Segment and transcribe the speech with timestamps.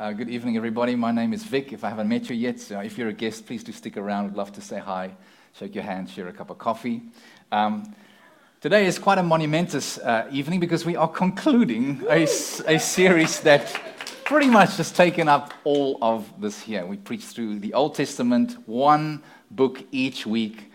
[0.00, 0.96] Uh, good evening, everybody.
[0.96, 1.74] My name is Vic.
[1.74, 4.30] If I haven't met you yet, so if you're a guest, please do stick around.
[4.30, 5.14] I'd love to say hi,
[5.52, 7.02] shake your hand, share a cup of coffee.
[7.52, 7.94] Um,
[8.62, 13.78] today is quite a monumentous uh, evening because we are concluding a, a series that
[14.24, 16.86] pretty much has taken up all of this year.
[16.86, 20.69] We preach through the Old Testament, one book each week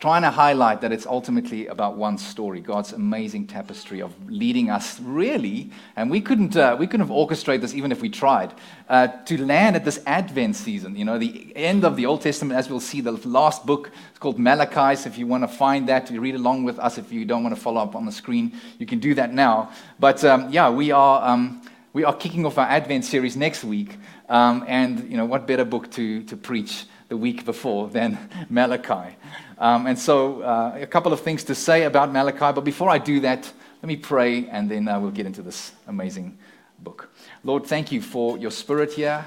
[0.00, 5.00] trying to highlight that it's ultimately about one story God's amazing tapestry of leading us,
[5.00, 8.54] really, and we couldn't, uh, we couldn't have orchestrated this even if we tried,
[8.88, 10.94] uh, to land at this Advent season.
[10.94, 14.18] You know, the end of the Old Testament, as we'll see, the last book is
[14.18, 14.94] called Malachi.
[14.94, 16.96] So if you want to find that, you read along with us.
[16.96, 19.72] If you don't want to follow up on the screen, you can do that now.
[19.98, 21.28] But um, yeah, we are.
[21.28, 21.62] Um,
[21.94, 23.96] we are kicking off our Advent series next week,
[24.28, 28.18] um, and you know what better book to, to preach the week before than
[28.50, 29.16] Malachi.
[29.58, 32.98] Um, and so, uh, a couple of things to say about Malachi, but before I
[32.98, 33.50] do that,
[33.82, 36.38] let me pray and then uh, we'll get into this amazing
[36.78, 37.10] book.
[37.44, 39.26] Lord, thank you for your spirit here.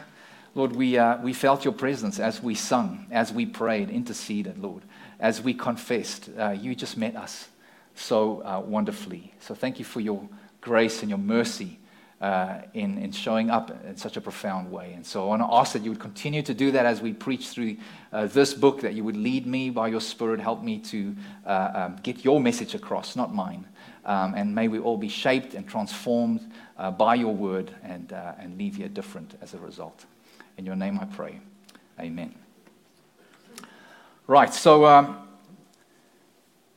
[0.53, 4.83] Lord, we, uh, we felt your presence as we sung, as we prayed, interceded, Lord,
[5.19, 6.29] as we confessed.
[6.37, 7.47] Uh, you just met us
[7.95, 9.33] so uh, wonderfully.
[9.39, 10.27] So, thank you for your
[10.59, 11.79] grace and your mercy
[12.21, 14.93] uh, in, in showing up in such a profound way.
[14.93, 17.13] And so I want to ask that you would continue to do that as we
[17.13, 17.77] preach through
[18.13, 21.15] uh, this book, that you would lead me by your Spirit, help me to
[21.47, 23.67] uh, um, get your message across, not mine.
[24.05, 28.33] Um, and may we all be shaped and transformed uh, by your word and, uh,
[28.37, 30.05] and leave here different as a result.
[30.57, 31.39] In your name I pray.
[31.99, 32.35] Amen.
[34.27, 35.27] Right, so um,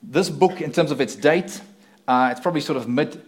[0.02, 1.60] this book, in terms of its date,
[2.08, 3.22] uh, it's probably sort of mid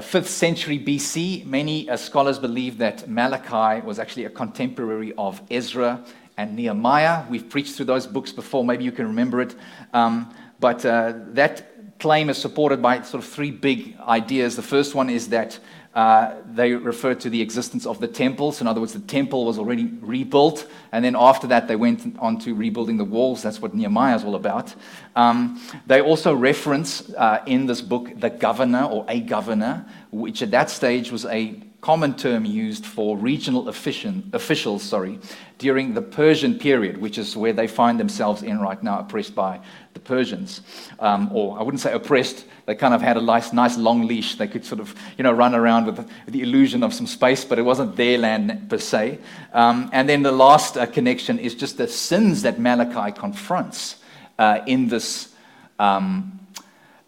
[0.00, 6.02] 5th century BC, many uh, scholars believe that Malachi was actually a contemporary of Ezra
[6.38, 7.24] and Nehemiah.
[7.28, 9.54] We've preached through those books before, maybe you can remember it.
[9.92, 14.56] Um, but uh, that claim is supported by sort of three big ideas.
[14.56, 15.58] The first one is that
[15.94, 18.52] uh, they refer to the existence of the temple.
[18.52, 22.16] So, in other words, the temple was already rebuilt, and then after that, they went
[22.18, 23.42] on to rebuilding the walls.
[23.42, 24.74] That's what Nehemiah is all about.
[25.14, 30.50] Um, they also reference uh, in this book the governor or a governor, which at
[30.52, 35.18] that stage was a common term used for regional officials sorry,
[35.58, 39.60] during the Persian period, which is where they find themselves in right now, oppressed by
[39.92, 40.60] the Persians.
[41.00, 44.36] Um, or I wouldn't say oppressed, they kind of had a nice, nice long leash.
[44.36, 47.58] They could sort of you know, run around with the, illusion of some space, but
[47.58, 49.18] it wasn't their land per se.
[49.52, 53.96] Um, and then the last uh, connection is just the sins that Malachi confronts
[54.38, 55.34] uh, in, this,
[55.80, 56.38] um,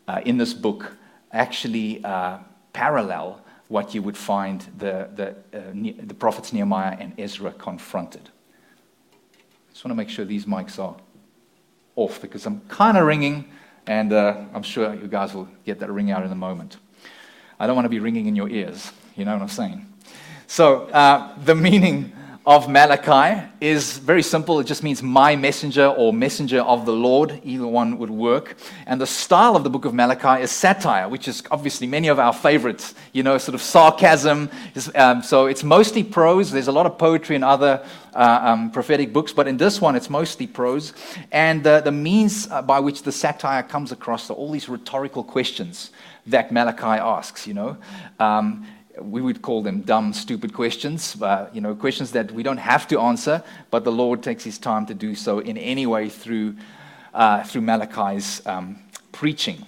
[0.08, 0.96] uh, in this book
[1.30, 2.38] actually uh,
[2.72, 8.30] parallel what you would find the, the, uh, the prophets Nehemiah and Ezra confronted.
[9.34, 10.96] I Just want to make sure these mics are
[11.96, 13.50] off because I'm kind of ringing,
[13.86, 16.76] and uh, I'm sure you guys will get that ring out in a moment.
[17.58, 19.86] I don't want to be ringing in your ears, you know what I'm saying?
[20.46, 22.12] So, uh, the meaning
[22.46, 24.60] of Malachi is very simple.
[24.60, 27.40] It just means my messenger or messenger of the Lord.
[27.42, 28.56] Either one would work.
[28.86, 32.18] And the style of the book of Malachi is satire, which is obviously many of
[32.18, 34.50] our favorites, you know, sort of sarcasm.
[34.94, 36.50] Um, so it's mostly prose.
[36.50, 37.82] There's a lot of poetry in other
[38.12, 40.92] uh, um, prophetic books, but in this one, it's mostly prose.
[41.32, 45.24] And uh, the means uh, by which the satire comes across are all these rhetorical
[45.24, 45.92] questions
[46.26, 47.78] that Malachi asks, you know.
[48.20, 48.66] Um,
[49.00, 51.16] we would call them dumb, stupid questions,
[51.52, 54.86] you know, questions that we don't have to answer, but the Lord takes his time
[54.86, 56.56] to do so in any way through,
[57.12, 58.78] uh, through Malachi's um,
[59.12, 59.66] preaching.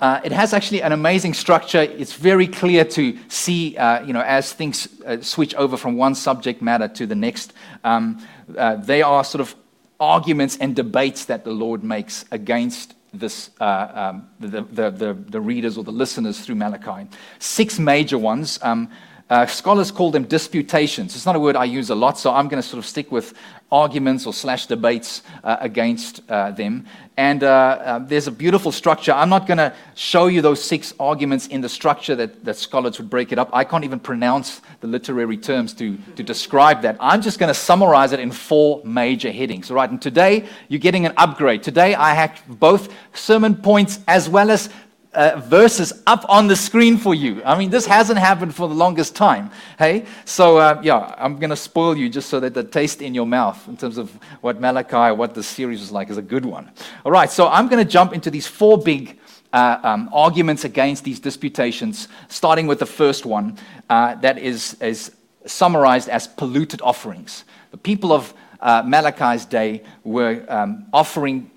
[0.00, 1.80] Uh, it has actually an amazing structure.
[1.80, 6.14] It's very clear to see, uh, you know, as things uh, switch over from one
[6.14, 7.52] subject matter to the next.
[7.82, 8.24] Um,
[8.56, 9.56] uh, they are sort of
[9.98, 15.40] arguments and debates that the Lord makes against this, uh, um, the, the, the, the,
[15.40, 17.08] readers or the listeners through Malachi.
[17.38, 18.58] Six major ones.
[18.62, 18.90] Um,
[19.30, 21.14] uh, scholars call them disputations.
[21.14, 23.12] It's not a word I use a lot, so I'm going to sort of stick
[23.12, 23.34] with
[23.70, 26.86] arguments or slash debates uh, against uh, them.
[27.18, 29.12] And uh, uh, there's a beautiful structure.
[29.12, 32.98] I'm not going to show you those six arguments in the structure that, that scholars
[32.98, 33.50] would break it up.
[33.52, 36.96] I can't even pronounce the literary terms to, to describe that.
[37.00, 39.70] I'm just going to summarize it in four major headings.
[39.70, 41.62] All right, and today you're getting an upgrade.
[41.62, 44.70] Today I have both sermon points as well as
[45.14, 47.42] uh, verses up on the screen for you.
[47.44, 49.50] I mean, this hasn't happened for the longest time.
[49.78, 53.14] Hey, so uh, yeah, I'm going to spoil you just so that the taste in
[53.14, 54.10] your mouth, in terms of
[54.40, 56.70] what Malachi, what the series is like, is a good one.
[57.04, 59.18] All right, so I'm going to jump into these four big
[59.52, 63.56] uh, um, arguments against these disputations, starting with the first one
[63.88, 65.12] uh, that is, is
[65.46, 67.44] summarized as polluted offerings.
[67.70, 71.50] The people of uh, Malachi's day were um, offering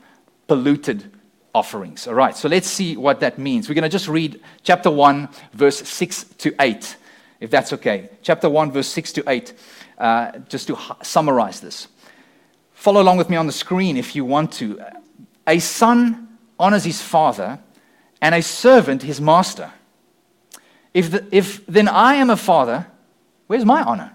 [0.48, 1.12] polluted
[1.54, 2.08] offerings.
[2.08, 3.68] All right, so let's see what that means.
[3.68, 6.98] We're going to just read chapter 1, verse 6 to 8.
[7.40, 8.10] if that's okay.
[8.22, 9.54] Chapter 1, verse 6 to 8,
[9.98, 11.88] uh, just to summarize this.
[12.74, 14.80] Follow along with me on the screen if you want to.
[15.48, 17.60] A son honors his father,
[18.22, 19.72] and a servant his master.
[20.94, 22.88] If, the, if then I am a father,
[23.48, 24.14] where's my honor?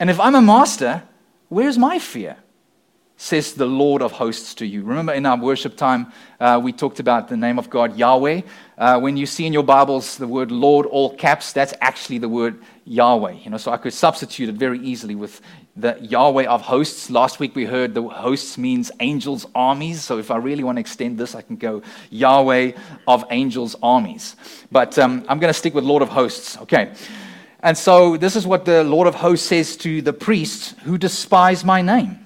[0.00, 1.02] And if I'm a master,
[1.48, 2.36] where's my fear?
[3.18, 4.82] Says the Lord of hosts to you.
[4.82, 8.42] Remember in our worship time, uh, we talked about the name of God, Yahweh.
[8.76, 12.28] Uh, when you see in your Bibles the word Lord, all caps, that's actually the
[12.28, 13.32] word Yahweh.
[13.42, 15.40] You know, so I could substitute it very easily with
[15.76, 17.08] the Yahweh of hosts.
[17.08, 20.02] Last week we heard the hosts means angels' armies.
[20.02, 21.80] So if I really want to extend this, I can go
[22.10, 22.72] Yahweh
[23.08, 24.36] of angels' armies.
[24.70, 26.58] But um, I'm going to stick with Lord of hosts.
[26.58, 26.92] Okay.
[27.60, 31.64] And so this is what the Lord of hosts says to the priests who despise
[31.64, 32.25] my name.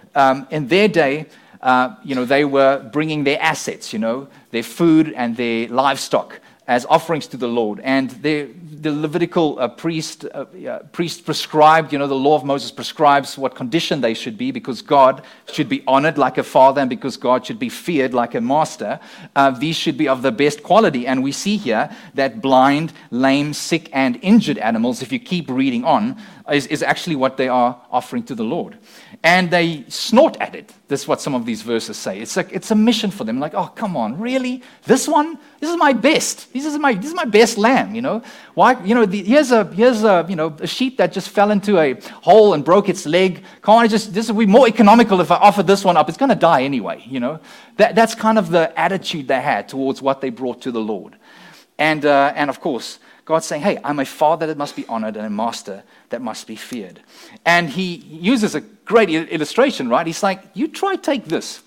[0.15, 1.27] um, in their day,
[1.61, 6.39] uh, you know, they were bringing their assets, you know, their food and their livestock
[6.67, 7.81] as offerings to the Lord.
[7.83, 12.45] And the, the Levitical uh, priest, uh, uh, priest prescribed, you know, the law of
[12.45, 16.79] Moses prescribes what condition they should be because God should be honored like a father
[16.79, 18.99] and because God should be feared like a master.
[19.35, 21.05] Uh, these should be of the best quality.
[21.05, 25.83] And we see here that blind, lame, sick, and injured animals, if you keep reading
[25.83, 26.15] on,
[26.49, 28.77] is, is actually what they are offering to the Lord.
[29.23, 30.73] And they snort at it.
[30.87, 32.19] This is what some of these verses say.
[32.19, 33.39] It's, like, it's a mission for them.
[33.39, 34.63] Like, oh, come on, really?
[34.85, 35.37] This one?
[35.59, 36.51] This is my best.
[36.53, 38.23] This is my, this is my best lamb, you know?
[38.55, 41.51] Why, you know, the, here's, a, here's a, you know, a sheep that just fell
[41.51, 41.93] into a
[42.23, 43.43] hole and broke its leg.
[43.61, 46.09] Can't I just, this would be more economical if I offer this one up.
[46.09, 47.39] It's going to die anyway, you know?
[47.77, 51.15] That, that's kind of the attitude they had towards what they brought to the Lord.
[51.77, 55.15] And, uh, and of course, God's saying, hey, I'm a father that must be honored
[55.15, 57.01] and a master that must be feared.
[57.45, 60.05] And he uses a great illustration, right?
[60.05, 61.61] He's like, you try take this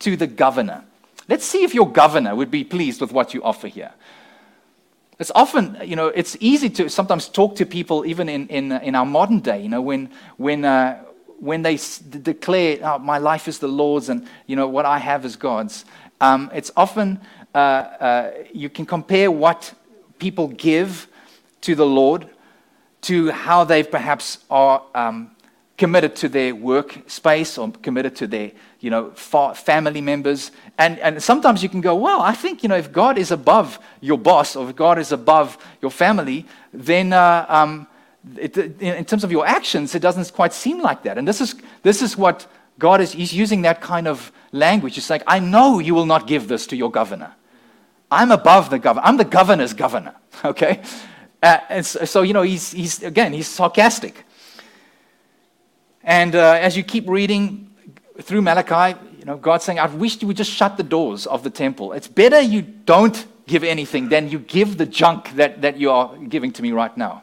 [0.00, 0.84] to the governor.
[1.28, 3.92] Let's see if your governor would be pleased with what you offer here.
[5.18, 8.94] It's often, you know, it's easy to sometimes talk to people, even in, in, in
[8.94, 10.08] our modern day, you know, when,
[10.38, 11.04] when, uh,
[11.38, 14.98] when they s- declare, oh, my life is the Lord's and, you know, what I
[14.98, 15.84] have is God's.
[16.22, 17.20] Um, it's often,
[17.54, 19.74] uh, uh, you can compare what
[20.18, 21.06] people give
[21.60, 22.26] to the Lord,
[23.02, 25.30] to how they perhaps are um,
[25.80, 29.10] committed to their workspace or committed to their you know
[29.54, 30.50] family members.
[30.76, 33.78] And, and sometimes you can go well i think you know if god is above
[34.00, 37.86] your boss or if god is above your family then uh, um,
[38.36, 41.16] it, in terms of your actions it doesn't quite seem like that.
[41.18, 42.46] And this is this is what
[42.78, 44.98] god is he's using that kind of language.
[44.98, 47.32] It's like i know you will not give this to your governor.
[48.10, 50.14] I'm above the governor i'm the governor's governor
[50.44, 50.82] okay
[51.42, 54.24] uh, and so, so, you know, he's, he's, again, he's sarcastic.
[56.02, 57.70] And uh, as you keep reading
[58.20, 61.42] through Malachi, you know, God's saying, I wish you would just shut the doors of
[61.42, 61.92] the temple.
[61.92, 66.16] It's better you don't give anything than you give the junk that, that you are
[66.16, 67.22] giving to me right now.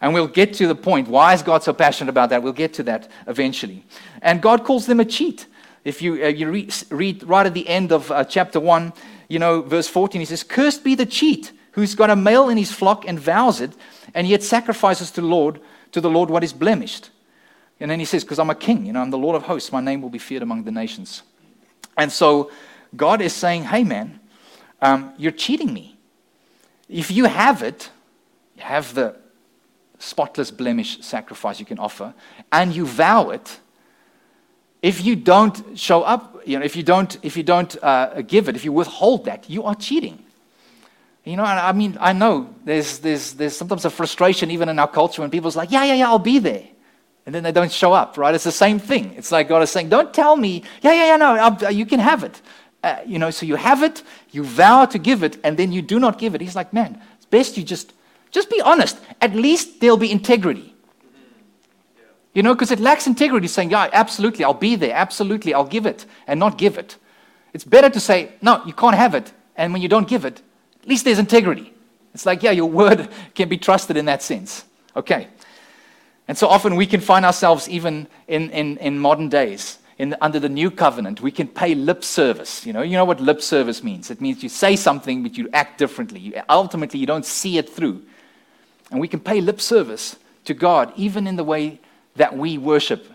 [0.00, 1.06] And we'll get to the point.
[1.06, 2.42] Why is God so passionate about that?
[2.42, 3.84] We'll get to that eventually.
[4.20, 5.46] And God calls them a cheat.
[5.84, 8.92] If you, uh, you read, read, right at the end of uh, chapter 1,
[9.28, 12.56] you know, verse 14, he says, Cursed be the cheat who's got a male in
[12.56, 13.72] his flock and vows it,
[14.14, 15.60] and yet sacrifices to the Lord,
[15.92, 17.10] to the Lord what is blemished.
[17.80, 19.72] And then he says, Because I'm a king, you know, I'm the Lord of hosts,
[19.72, 21.22] my name will be feared among the nations.
[21.96, 22.50] And so
[22.94, 24.20] God is saying, Hey man,
[24.80, 25.96] um, you're cheating me.
[26.88, 27.90] If you have it,
[28.56, 29.16] you have the
[29.98, 32.12] spotless blemish sacrifice you can offer,
[32.50, 33.60] and you vow it,
[34.82, 38.48] if you don't show up, you know, if you don't, if you don't uh, give
[38.48, 40.21] it, if you withhold that, you are cheating.
[41.24, 44.88] You know, I mean, I know there's, there's, there's sometimes a frustration even in our
[44.88, 46.64] culture when people's like, yeah, yeah, yeah, I'll be there.
[47.24, 48.34] And then they don't show up, right?
[48.34, 49.14] It's the same thing.
[49.16, 52.00] It's like God is saying, don't tell me, yeah, yeah, yeah, no, I'll, you can
[52.00, 52.42] have it.
[52.82, 54.02] Uh, you know, so you have it,
[54.32, 56.40] you vow to give it, and then you do not give it.
[56.40, 57.92] He's like, man, it's best you just,
[58.32, 58.98] just be honest.
[59.20, 60.74] At least there'll be integrity.
[62.34, 64.94] You know, because it lacks integrity saying, yeah, absolutely, I'll be there.
[64.94, 66.96] Absolutely, I'll give it, and not give it.
[67.52, 69.32] It's better to say, no, you can't have it.
[69.56, 70.42] And when you don't give it,
[70.82, 71.72] at least there's integrity.
[72.14, 74.64] It's like, yeah, your word can be trusted in that sense.
[74.96, 75.28] Okay.
[76.28, 80.40] And so often we can find ourselves, even in, in, in modern days, in, under
[80.40, 82.66] the new covenant, we can pay lip service.
[82.66, 84.10] You know, you know what lip service means?
[84.10, 86.20] It means you say something, but you act differently.
[86.20, 88.02] You, ultimately, you don't see it through.
[88.90, 91.80] And we can pay lip service to God, even in the way
[92.16, 93.06] that we worship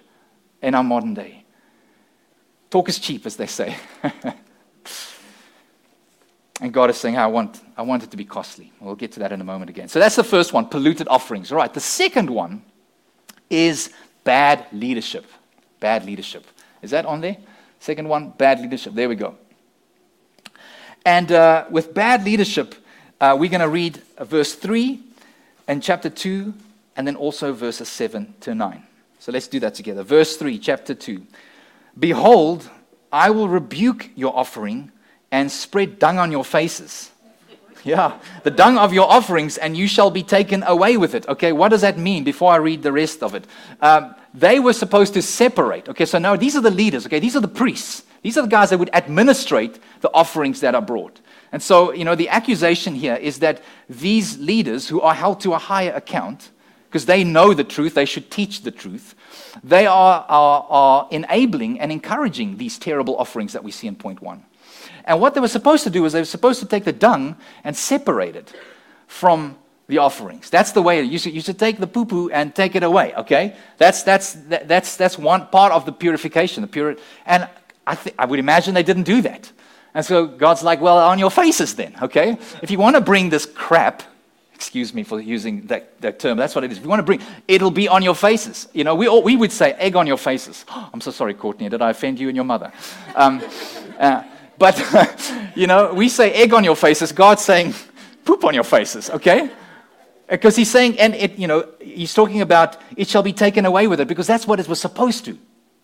[0.61, 1.43] in our modern day.
[2.69, 3.75] Talk is cheap, as they say.
[6.59, 8.71] and God is saying, I want, I want it to be costly.
[8.79, 9.87] We'll get to that in a moment again.
[9.89, 11.51] So that's the first one polluted offerings.
[11.51, 11.71] All right.
[11.71, 12.63] The second one
[13.49, 13.91] is
[14.23, 15.25] bad leadership.
[15.79, 16.45] Bad leadership.
[16.81, 17.37] Is that on there?
[17.79, 18.93] Second one, bad leadership.
[18.93, 19.35] There we go.
[21.05, 22.75] And uh, with bad leadership,
[23.21, 24.99] uh, we're going to read verse 3
[25.67, 26.53] and chapter 2,
[26.95, 28.83] and then also verses 7 to 9.
[29.19, 30.03] So let's do that together.
[30.03, 31.21] Verse 3, chapter 2.
[31.99, 32.69] Behold,
[33.11, 34.91] I will rebuke your offering
[35.31, 37.11] and spread dung on your faces.
[37.83, 41.27] Yeah, the dung of your offerings, and you shall be taken away with it.
[41.27, 43.45] Okay, what does that mean before I read the rest of it?
[43.81, 45.87] Um, they were supposed to separate.
[45.87, 47.05] Okay, so now these are the leaders.
[47.05, 48.03] Okay, these are the priests.
[48.23, 51.21] These are the guys that would administrate the offerings that are brought.
[51.51, 55.53] And so, you know, the accusation here is that these leaders who are held to
[55.53, 56.51] a higher account,
[56.89, 59.15] because they know the truth, they should teach the truth,
[59.63, 64.21] they are, are, are enabling and encouraging these terrible offerings that we see in point
[64.21, 64.43] one.
[65.07, 67.37] And what they were supposed to do is they were supposed to take the dung
[67.63, 68.53] and separate it
[69.07, 70.49] from the offerings.
[70.49, 73.13] That's the way you should, you should take the poo poo and take it away,
[73.15, 73.55] okay?
[73.77, 76.67] That's, that's, that's, that's one part of the purification.
[76.69, 77.47] The and
[77.87, 79.49] I, th- I would imagine they didn't do that.
[79.93, 82.37] And so God's like, well, on your faces then, okay?
[82.61, 84.03] If you want to bring this crap,
[84.53, 86.79] excuse me for using that, that term, that's what it is.
[86.79, 88.67] If you want to bring, it'll be on your faces.
[88.73, 90.65] You know, we, all, we would say egg on your faces.
[90.69, 92.73] I'm so sorry, Courtney, did I offend you and your mother?
[93.15, 93.41] Um,
[93.99, 94.23] uh,
[94.57, 94.75] but,
[95.55, 97.73] you know, we say egg on your faces, God's saying
[98.25, 99.49] poop on your faces, okay?
[100.27, 103.87] Because he's saying, and it, you know, he's talking about it shall be taken away
[103.87, 105.37] with it because that's what it was supposed to.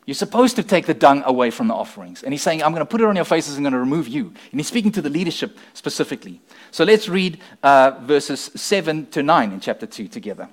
[0.05, 2.23] You're supposed to take the dung away from the offerings.
[2.23, 3.89] And he's saying, I'm going to put it on your faces, and I'm going to
[3.89, 4.33] remove you.
[4.51, 6.41] And he's speaking to the leadership specifically.
[6.71, 10.49] So let's read uh, verses 7 to 9 in chapter 2 together.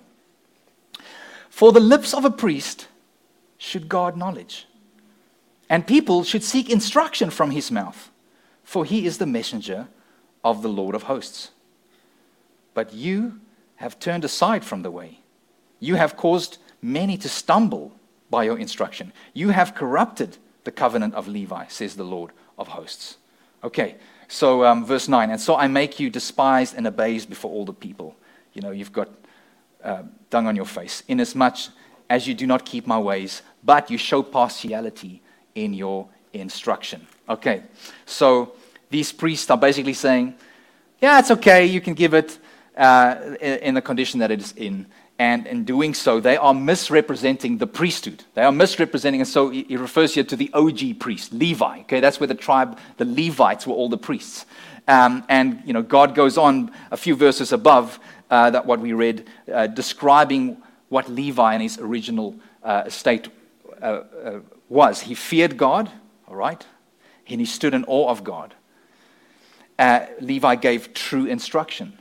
[1.48, 2.86] For the lips of a priest
[3.58, 4.66] should guard knowledge,
[5.70, 8.10] and people should seek instruction from his mouth,
[8.64, 9.86] for he is the messenger
[10.42, 11.52] of the Lord of hosts.
[12.74, 13.40] But you
[13.76, 15.20] have turned aside from the way.
[15.78, 17.92] You have caused many to stumble
[18.30, 19.12] by your instruction.
[19.32, 23.16] You have corrupted the covenant of Levi, says the Lord of hosts.
[23.62, 23.94] Okay,
[24.26, 25.30] so um, verse 9.
[25.30, 28.16] And so I make you despised and abased before all the people.
[28.54, 29.08] You know, you've got
[29.84, 31.58] uh, dung on your face, inasmuch
[32.08, 35.22] as you do not keep my ways, but you show partiality
[35.64, 37.06] in your instruction.
[37.28, 37.62] Okay,
[38.06, 38.52] so
[38.90, 40.34] these priests are basically saying,
[41.00, 42.38] yeah, it's okay, you can give it
[42.76, 44.86] uh, in the condition that it is in.
[45.18, 48.24] And in doing so, they are misrepresenting the priesthood.
[48.32, 51.80] They are misrepresenting, and so he refers here to the OG priest, Levi.
[51.80, 54.46] Okay, that's where the tribe, the Levites, were all the priests.
[54.88, 58.00] Um, and you know, God goes on a few verses above
[58.30, 60.56] uh, that what we read, uh, describing
[60.88, 63.28] what Levi in his original uh, state
[63.82, 63.84] uh,
[64.24, 64.40] uh,
[64.70, 65.02] was.
[65.02, 65.90] He feared God,
[66.26, 66.64] all right,
[67.28, 68.54] and he stood in awe of God.
[69.78, 71.98] Uh, Levi gave true instruction.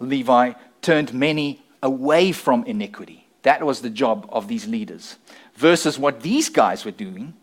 [0.00, 3.26] Levi turned many away from iniquity.
[3.42, 5.16] That was the job of these leaders.
[5.54, 7.34] Versus what these guys were doing.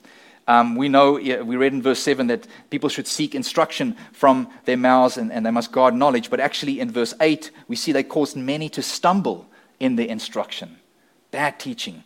[0.47, 4.77] Um, we know, we read in verse 7 that people should seek instruction from their
[4.77, 6.29] mouths and, and they must guard knowledge.
[6.29, 9.47] But actually, in verse 8, we see they caused many to stumble
[9.79, 10.77] in their instruction.
[11.31, 12.03] Bad teaching.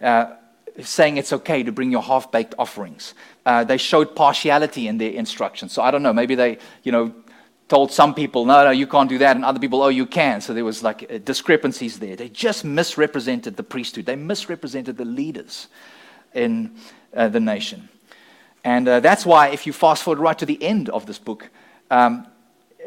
[0.00, 0.34] Uh,
[0.82, 3.14] saying it's okay to bring your half baked offerings.
[3.44, 5.72] Uh, they showed partiality in their instructions.
[5.72, 7.12] So I don't know, maybe they, you know,
[7.68, 10.40] told some people, no, no, you can't do that, and other people, oh, you can.
[10.40, 12.16] So there was like uh, discrepancies there.
[12.16, 15.68] They just misrepresented the priesthood, they misrepresented the leaders
[16.34, 16.74] in
[17.14, 17.88] uh, the nation.
[18.64, 21.50] And uh, that's why, if you fast forward right to the end of this book,
[21.90, 22.26] um,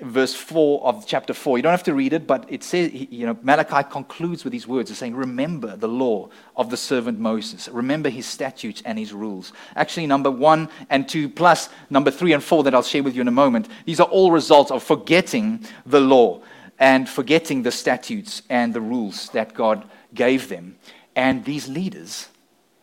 [0.01, 1.57] verse 4 of chapter 4.
[1.57, 4.67] You don't have to read it, but it says, you know, Malachi concludes with these
[4.67, 7.67] words of saying, Remember the law of the servant Moses.
[7.69, 9.53] Remember his statutes and his rules.
[9.75, 13.21] Actually, number one and two, plus number three and four that I'll share with you
[13.21, 16.41] in a moment, these are all results of forgetting the law
[16.79, 20.77] and forgetting the statutes and the rules that God gave them.
[21.15, 22.29] And these leaders,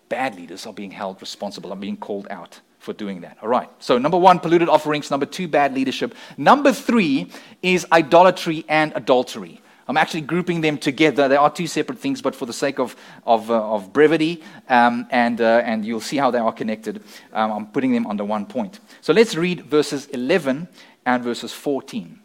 [0.09, 3.39] bad leaders, are being held responsible, are being called out for doing that.
[3.43, 3.69] All right.
[3.81, 5.11] So, number one, polluted offerings.
[5.11, 6.15] Number two, bad leadership.
[6.37, 7.31] Number three
[7.63, 9.61] is idolatry and adultery.
[9.89, 11.29] I'm actually grouping them together.
[11.29, 12.95] They are two separate things, but for the sake of,
[13.27, 17.51] of, uh, of brevity, um, and, uh, and you'll see how they are connected, um,
[17.51, 18.81] I'm putting them under one point.
[19.01, 20.69] So let's read verses 11
[21.07, 22.21] and verses 14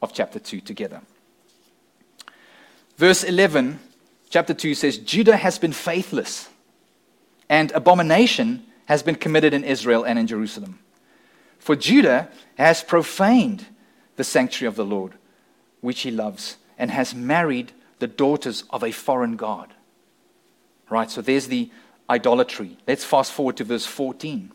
[0.00, 1.02] of chapter 2 together.
[2.96, 3.80] Verse 11,
[4.30, 6.48] chapter 2 says, Judah has been faithless,
[7.50, 10.78] and abomination has been committed in Israel and in Jerusalem.
[11.58, 13.66] For Judah has profaned
[14.16, 15.14] the sanctuary of the Lord,
[15.80, 19.72] which he loves, and has married the daughters of a foreign god.
[20.90, 21.70] Right, so there's the
[22.08, 22.76] idolatry.
[22.86, 24.52] Let's fast forward to verse 14.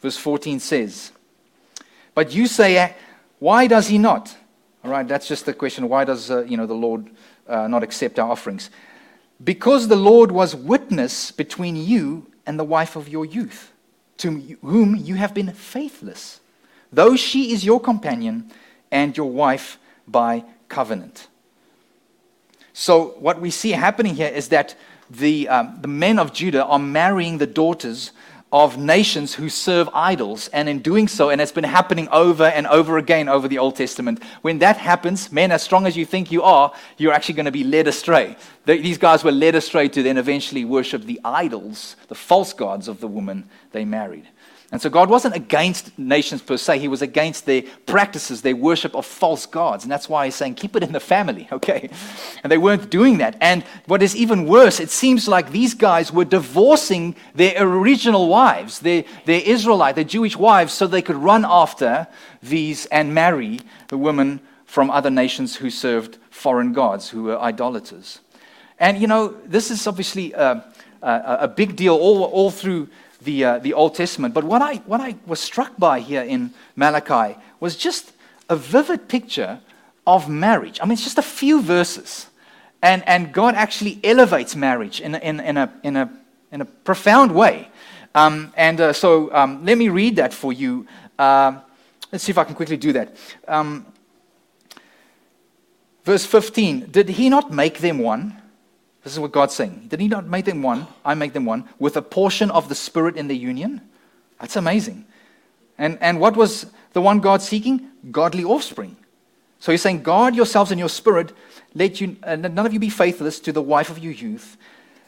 [0.00, 1.12] Verse 14 says,
[2.14, 2.94] But you say,
[3.38, 4.36] Why does he not?
[4.84, 5.88] All right, that's just the question.
[5.88, 7.10] Why does uh, you know, the Lord
[7.48, 8.68] uh, not accept our offerings?
[9.42, 13.72] Because the Lord was witness between you and the wife of your youth,
[14.18, 16.40] to whom you have been faithless,
[16.92, 18.50] though she is your companion
[18.90, 21.28] and your wife by covenant.
[22.72, 24.74] So, what we see happening here is that
[25.10, 28.12] the, um, the men of Judah are marrying the daughters
[28.52, 30.48] of nations who serve idols.
[30.48, 33.76] And in doing so, and it's been happening over and over again over the Old
[33.76, 37.46] Testament, when that happens, men, as strong as you think you are, you're actually going
[37.46, 38.36] to be led astray.
[38.66, 43.00] These guys were led astray to then eventually worship the idols, the false gods of
[43.00, 44.28] the woman they married.
[44.72, 48.96] And so God wasn't against nations per se, He was against their practices, their worship
[48.96, 49.84] of false gods.
[49.84, 51.90] And that's why He's saying, keep it in the family, okay?
[52.42, 53.36] And they weren't doing that.
[53.42, 58.78] And what is even worse, it seems like these guys were divorcing their original wives,
[58.78, 62.08] their, their Israelite, their Jewish wives, so they could run after
[62.42, 68.20] these and marry the women from other nations who served foreign gods, who were idolaters.
[68.78, 70.64] And you know, this is obviously a,
[71.02, 72.88] a, a big deal all, all through
[73.24, 74.34] the, uh, the Old Testament.
[74.34, 78.12] But what I, what I was struck by here in Malachi was just
[78.48, 79.60] a vivid picture
[80.06, 80.78] of marriage.
[80.80, 82.26] I mean, it's just a few verses.
[82.82, 86.12] And, and God actually elevates marriage in, in, in, a, in, a,
[86.50, 87.68] in a profound way.
[88.14, 90.86] Um, and uh, so um, let me read that for you.
[91.18, 91.60] Uh,
[92.10, 93.16] let's see if I can quickly do that.
[93.46, 93.86] Um,
[96.04, 98.41] verse 15 Did he not make them one?
[99.04, 99.86] This is what God's saying.
[99.88, 100.86] Did He not make them one?
[101.04, 103.80] I make them one with a portion of the Spirit in the union.
[104.40, 105.06] That's amazing.
[105.78, 107.88] And, and what was the one God seeking?
[108.10, 108.96] Godly offspring.
[109.58, 111.32] So He's saying, guard yourselves in your spirit.
[111.74, 114.56] Let you, uh, none of you be faithless to the wife of your youth.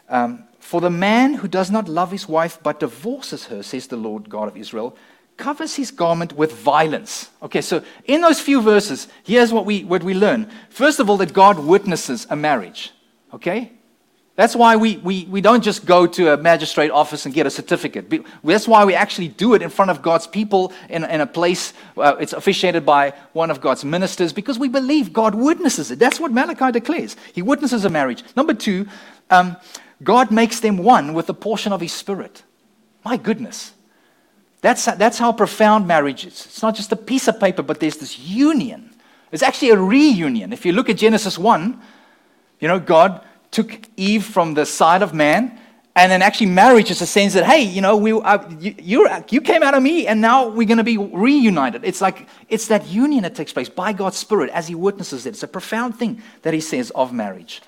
[0.09, 3.97] Um, for the man who does not love his wife but divorces her, says the
[3.97, 4.97] Lord God of Israel,
[5.37, 7.29] covers his garment with violence.
[7.43, 10.51] Okay, so in those few verses, here's what we, what we learn.
[10.71, 12.93] First of all, that God witnesses a marriage.
[13.35, 13.73] Okay?
[14.37, 17.51] That's why we, we, we don't just go to a magistrate office and get a
[17.51, 18.13] certificate.
[18.43, 21.73] That's why we actually do it in front of God's people in, in a place,
[21.97, 26.01] uh, it's officiated by one of God's ministers, because we believe God witnesses it.
[26.01, 27.17] That's what Malachi declares.
[27.33, 28.25] He witnesses a marriage.
[28.37, 28.89] Number two,
[29.31, 29.57] um,
[30.03, 32.43] God makes them one with a portion of His Spirit.
[33.05, 33.73] My goodness.
[34.63, 36.47] That's, that's how profound marriage is.
[36.47, 38.91] It's not just a piece of paper, but there's this union.
[39.31, 40.53] It's actually a reunion.
[40.53, 41.81] If you look at Genesis 1,
[42.61, 45.59] you know, God took Eve from the side of man.
[45.97, 49.41] And then actually, marriage is a sense that, hey, you know, we, uh, you, you,
[49.41, 51.85] came out of me and now we're going to be reunited.
[51.85, 55.31] It's like, it's that union that takes place by God's Spirit as He witnesses it.
[55.31, 57.63] It's a profound thing that He says of marriage.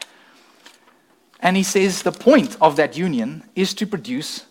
[1.38, 4.44] And He says the point of that union is to produce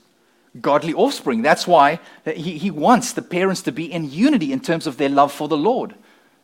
[0.62, 1.42] godly offspring.
[1.42, 5.10] That's why he, he wants the parents to be in unity in terms of their
[5.10, 5.96] love for the Lord.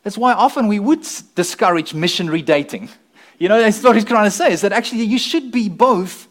[0.04, 2.90] That's why often we would discourage missionary dating.
[3.42, 6.28] You know, that's what he's trying to say is that actually you should be both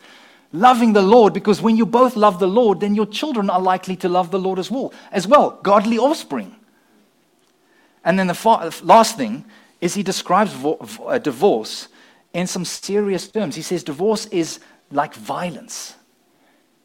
[0.53, 3.97] loving the Lord because when you both love the Lord, then your children are likely
[3.97, 4.93] to love the Lord as well.
[5.11, 6.55] As well, godly offspring.
[8.05, 9.45] And then the fa- last thing
[9.81, 11.89] is he describes vo- uh, divorce
[12.33, 13.57] in some serious terms.
[13.57, 14.61] He says divorce is
[14.93, 15.97] like violence.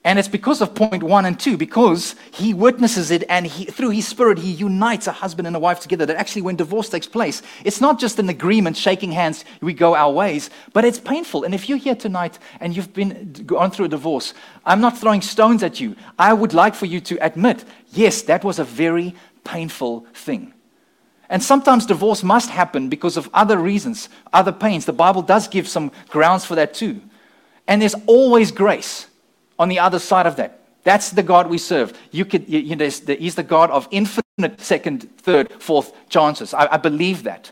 [0.06, 3.90] And it's because of point one and two, because he witnesses it and he, through
[3.90, 6.06] his spirit, he unites a husband and a wife together.
[6.06, 9.96] That actually, when divorce takes place, it's not just an agreement, shaking hands, we go
[9.96, 11.44] our ways, but it's painful.
[11.44, 15.24] And if you're here tonight and you've been gone through a divorce, I'm not throwing
[15.24, 15.96] stones at you.
[16.20, 20.54] I would like for you to admit, yes, that was a very painful thing.
[21.32, 24.86] And sometimes divorce must happen because of other reasons, other pains.
[24.86, 27.02] The Bible does give some grounds for that too.
[27.68, 29.08] And there's always grace
[29.58, 30.60] on the other side of that.
[30.84, 31.98] That's the God we serve.
[32.12, 36.54] You could, you, know, he's the God of infinite second, third, fourth chances.
[36.54, 37.52] I, I believe that.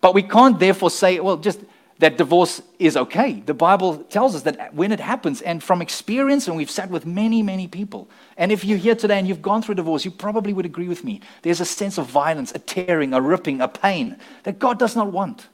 [0.00, 1.60] But we can't therefore say, well, just
[1.98, 3.34] that divorce is okay.
[3.46, 7.06] The Bible tells us that when it happens, and from experience, and we've sat with
[7.06, 10.52] many, many people, and if you're here today and you've gone through divorce, you probably
[10.52, 11.20] would agree with me.
[11.42, 15.12] There's a sense of violence, a tearing, a ripping, a pain that God does not
[15.12, 15.46] want.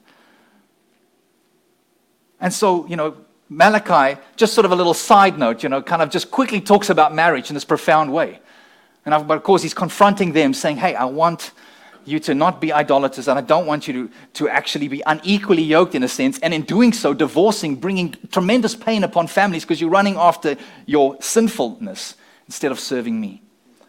[2.41, 3.17] And so, you know,
[3.49, 6.89] Malachi, just sort of a little side note, you know, kind of just quickly talks
[6.89, 8.39] about marriage in this profound way.
[9.05, 11.51] And of course, he's confronting them, saying, Hey, I want
[12.05, 15.63] you to not be idolaters, and I don't want you to, to actually be unequally
[15.63, 16.39] yoked in a sense.
[16.39, 21.17] And in doing so, divorcing, bringing tremendous pain upon families because you're running after your
[21.21, 23.41] sinfulness instead of serving me.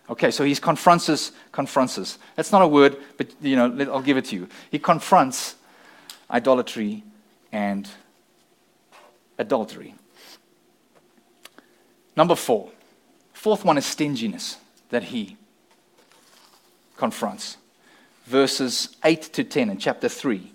[0.09, 2.19] Okay, so he confronts us, confronts us.
[2.35, 4.49] That's not a word, but you know, I'll give it to you.
[4.71, 5.55] He confronts
[6.31, 7.05] idolatry
[7.53, 7.89] and
[9.41, 9.95] adultery.
[12.15, 12.71] Number four,
[13.33, 14.59] fourth one is stinginess
[14.91, 15.37] that he
[16.97, 17.57] confronts.
[18.27, 20.53] Verses 8 to 10 in chapter 3.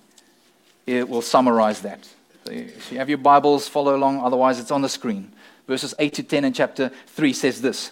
[0.86, 2.08] It will summarize that.
[2.46, 5.34] if you have your Bibles, follow along, otherwise, it's on the screen.
[5.68, 7.92] Verses 8 to 10 in chapter 3 says this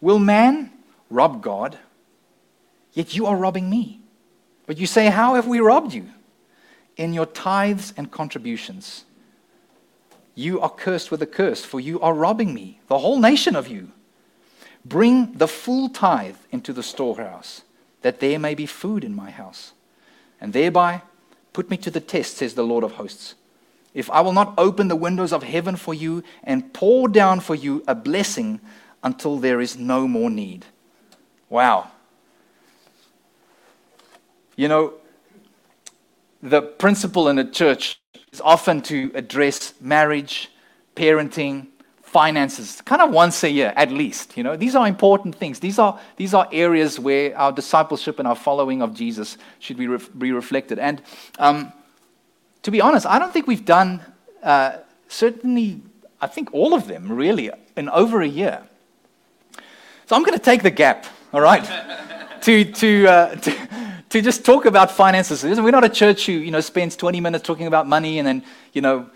[0.00, 0.72] Will man
[1.08, 1.78] rob God?
[2.92, 4.00] Yet you are robbing me.
[4.66, 6.08] But you say, How have we robbed you?
[6.96, 9.04] In your tithes and contributions.
[10.38, 13.66] You are cursed with a curse, for you are robbing me, the whole nation of
[13.66, 13.90] you.
[14.84, 17.62] Bring the full tithe into the storehouse,
[18.02, 19.72] that there may be food in my house.
[20.40, 21.02] And thereby
[21.52, 23.34] put me to the test, says the Lord of hosts.
[23.94, 27.56] If I will not open the windows of heaven for you and pour down for
[27.56, 28.60] you a blessing
[29.02, 30.66] until there is no more need.
[31.48, 31.90] Wow.
[34.54, 34.94] You know,
[36.42, 38.00] the principle in a church
[38.32, 40.50] is often to address marriage,
[40.94, 41.66] parenting,
[42.02, 44.36] finances, kind of once a year at least.
[44.36, 45.60] You know, these are important things.
[45.60, 49.86] These are, these are areas where our discipleship and our following of Jesus should be,
[49.86, 50.78] re- be reflected.
[50.78, 51.02] And
[51.38, 51.72] um,
[52.62, 54.00] to be honest, I don't think we've done,
[54.42, 55.80] uh, certainly,
[56.20, 58.62] I think all of them really, in over a year.
[60.06, 61.64] So I'm going to take the gap, all right,
[62.42, 65.42] to, to, uh, to, to just talk about finances.
[65.42, 68.44] We're not a church who, you know, spends 20 minutes talking about money and then,
[68.72, 69.10] you know,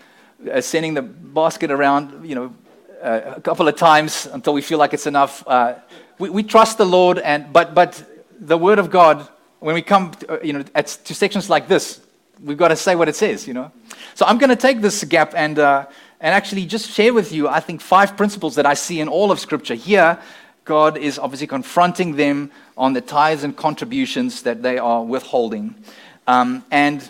[0.51, 2.53] uh, sending the basket around, you know,
[3.01, 5.43] uh, a couple of times until we feel like it's enough.
[5.47, 5.75] Uh,
[6.19, 8.03] we, we, trust the Lord, and, but, but
[8.39, 9.27] the Word of God,
[9.59, 12.01] when we come to, uh, you know, at, to sections like this,
[12.41, 13.71] we've got to say what it says, you know.
[14.15, 15.87] So I'm going to take this gap and, uh,
[16.19, 19.31] and actually just share with you, I think, five principles that I see in all
[19.31, 19.75] of Scripture.
[19.75, 20.19] Here,
[20.65, 25.75] God is obviously confronting them on the tithes and contributions that they are withholding.
[26.25, 27.09] Um, and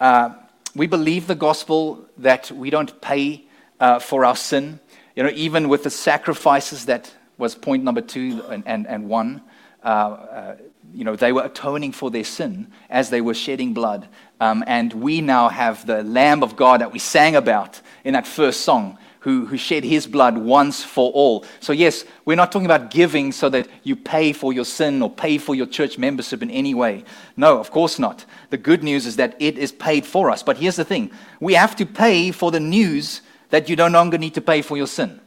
[0.00, 0.30] uh,
[0.74, 3.44] we believe the gospel that we don't pay
[3.78, 4.80] uh, for our sin.
[5.14, 9.42] You know, even with the sacrifices that was point number two and, and, and one,
[9.84, 10.56] uh, uh,
[10.92, 14.08] you know, they were atoning for their sin as they were shedding blood.
[14.40, 18.26] Um, and we now have the Lamb of God that we sang about in that
[18.26, 21.46] first song, who, who shed his blood once for all.
[21.60, 25.08] So, yes, we're not talking about giving so that you pay for your sin or
[25.08, 27.04] pay for your church membership in any way.
[27.34, 28.26] No, of course not.
[28.50, 30.42] The good news is that it is paid for us.
[30.42, 31.10] But here's the thing
[31.40, 34.76] we have to pay for the news that you no longer need to pay for
[34.76, 35.18] your sin.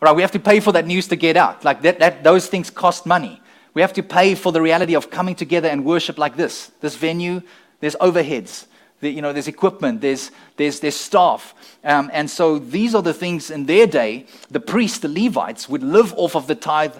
[0.00, 0.16] Right?
[0.16, 1.62] We have to pay for that news to get out.
[1.62, 3.42] Like that, that, those things cost money.
[3.74, 6.70] We have to pay for the reality of coming together and worship like this.
[6.80, 7.42] This venue,
[7.80, 8.64] there's overheads.
[9.00, 11.54] The, you know, there's equipment, there's, there's, there's staff.
[11.84, 15.82] Um, and so these are the things in their day, the priests, the Levites, would
[15.82, 16.94] live off of the tithe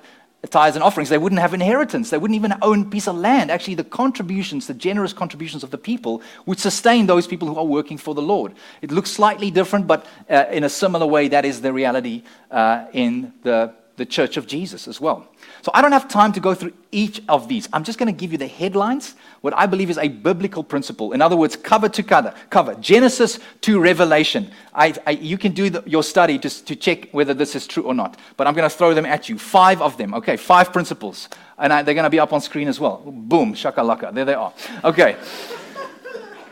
[0.46, 1.09] tithes and offerings.
[1.09, 2.11] They wouldn't have inheritance.
[2.11, 3.50] They wouldn't even own a piece of land.
[3.50, 7.64] Actually, the contributions, the generous contributions of the people, would sustain those people who are
[7.64, 8.54] working for the Lord.
[8.82, 12.87] It looks slightly different, but uh, in a similar way, that is the reality uh,
[12.92, 15.26] in the, the church of Jesus as well.
[15.62, 17.68] So I don't have time to go through each of these.
[17.72, 21.12] I'm just going to give you the headlines, what I believe is a biblical principle.
[21.12, 24.50] In other words, cover to cover, cover Genesis to Revelation.
[24.74, 27.85] I, I, you can do the, your study to, to check whether this is true
[27.85, 28.18] or not.
[28.37, 29.38] But I'm going to throw them at you.
[29.38, 30.14] Five of them.
[30.14, 31.28] Okay, five principles.
[31.59, 33.02] And I, they're going to be up on screen as well.
[33.04, 34.12] Boom, shakalaka.
[34.12, 34.52] There they are.
[34.85, 35.16] Okay.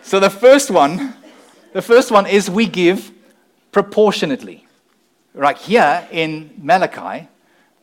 [0.03, 1.15] so the first one,
[1.73, 3.11] the first one is we give
[3.71, 4.67] proportionately.
[5.35, 7.29] Right here in Malachi,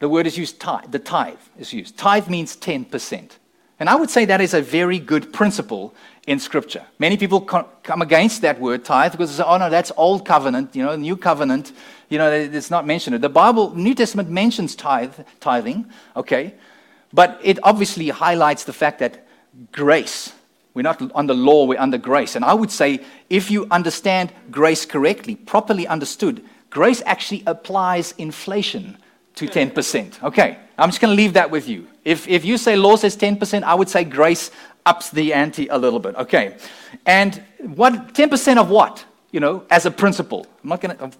[0.02, 0.92] the word is used tithe.
[0.92, 1.96] The tithe is used.
[1.96, 3.38] Tithe means 10%.
[3.80, 5.94] And I would say that is a very good principle
[6.26, 6.84] in Scripture.
[6.98, 10.76] Many people come against that word tithe because they say, oh no, that's old covenant,
[10.76, 11.72] you know, new covenant,
[12.10, 13.22] you know, it's not mentioned.
[13.22, 15.86] The Bible, New Testament mentions tithe, tithing,
[16.16, 16.56] okay,
[17.14, 19.28] but it obviously highlights the fact that
[19.72, 20.34] grace,
[20.74, 22.36] we're not under law, we're under grace.
[22.36, 28.98] And I would say if you understand grace correctly, properly understood, grace actually applies inflation
[29.36, 30.24] to 10%.
[30.24, 31.88] Okay, I'm just going to leave that with you.
[32.04, 34.52] If, if you say law says 10%, I would say grace
[34.86, 36.16] ups the ante a little bit.
[36.16, 36.58] Okay,
[37.06, 39.06] and what 10% of what?
[39.32, 40.46] You know, as a principle.
[40.64, 41.12] I'm not going to.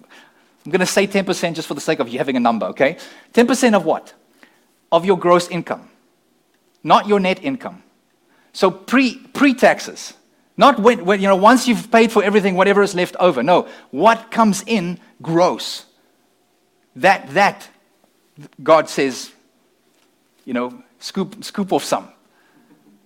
[0.64, 2.96] I'm going to say 10% just for the sake of you having a number, okay?
[3.32, 4.14] 10% of what?
[4.92, 5.88] Of your gross income,
[6.84, 7.82] not your net income.
[8.52, 10.12] So pre pre taxes,
[10.56, 13.42] not when, when you know once you've paid for everything, whatever is left over.
[13.42, 15.86] No, what comes in gross.
[16.94, 17.70] That that
[18.62, 19.32] God says,
[20.44, 22.08] you know, scoop, scoop off some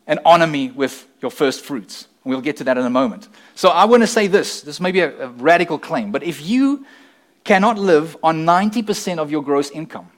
[0.07, 2.09] and honor me with your first fruits.
[2.25, 3.29] We'll get to that in a moment.
[3.55, 6.47] So I want to say this this may be a, a radical claim, but if
[6.47, 6.85] you
[7.45, 10.11] cannot live on 90% of your gross income,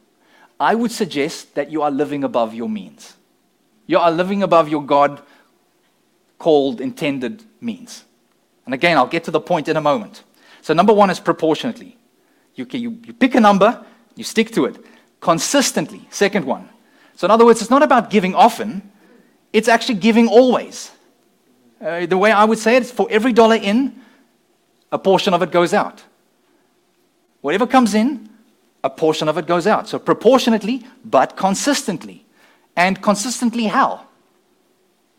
[0.58, 3.14] I would suggest that you are living above your means.
[3.86, 5.22] You are living above your God
[6.38, 8.04] called, intended means.
[8.64, 10.24] And again, I'll get to the point in a moment.
[10.62, 11.96] So, number one is proportionately.
[12.54, 13.84] You, you, you pick a number,
[14.16, 14.84] you stick to it.
[15.20, 16.68] Consistently, second one.
[17.16, 18.92] So, in other words, it's not about giving often,
[19.52, 20.92] it's actually giving always.
[21.80, 24.00] Uh, the way I would say it is for every dollar in,
[24.90, 26.04] a portion of it goes out.
[27.40, 28.28] Whatever comes in,
[28.82, 29.88] a portion of it goes out.
[29.88, 32.24] So proportionately, but consistently.
[32.76, 34.06] And consistently how?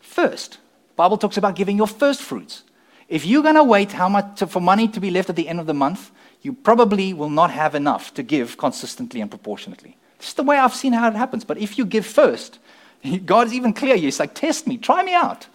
[0.00, 0.58] First.
[0.96, 2.62] Bible talks about giving your first fruits.
[3.08, 5.60] If you're going to wait how much for money to be left at the end
[5.60, 6.10] of the month,
[6.42, 9.96] you probably will not have enough to give consistently and proportionately.
[10.18, 11.44] This is the way I've seen how it happens.
[11.44, 12.58] But if you give first,
[13.24, 13.96] God is even clear.
[13.96, 15.46] He's like, test me, try me out.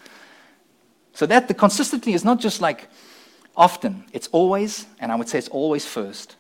[1.13, 2.89] So that the consistently is not just like
[3.55, 6.35] often, it's always, and I would say it's always first.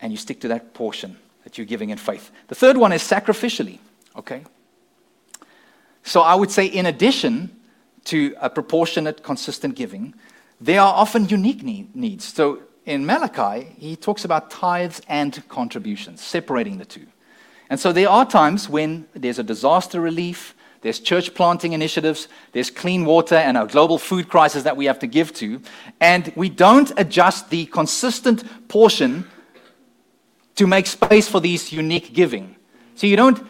[0.00, 2.30] And you stick to that portion that you're giving in faith.
[2.48, 3.78] The third one is sacrificially,
[4.16, 4.44] okay?
[6.02, 7.56] So I would say, in addition
[8.04, 10.14] to a proportionate, consistent giving,
[10.60, 12.24] there are often unique need, needs.
[12.24, 17.06] So in Malachi, he talks about tithes and contributions, separating the two.
[17.70, 22.70] And so there are times when there's a disaster relief, there's church planting initiatives, there's
[22.70, 25.62] clean water and a global food crisis that we have to give to,
[25.98, 29.26] and we don't adjust the consistent portion
[30.56, 32.54] to make space for these unique giving.
[32.96, 33.44] So you don't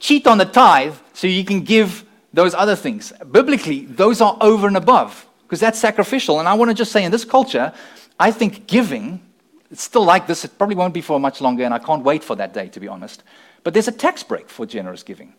[0.00, 3.12] cheat on the tithe so you can give those other things.
[3.30, 6.40] Biblically, those are over and above because that's sacrificial.
[6.40, 7.72] And I want to just say in this culture,
[8.22, 9.20] I think giving,
[9.68, 12.22] it's still like this, it probably won't be for much longer, and I can't wait
[12.22, 13.24] for that day, to be honest.
[13.64, 15.34] But there's a tax break for generous giving.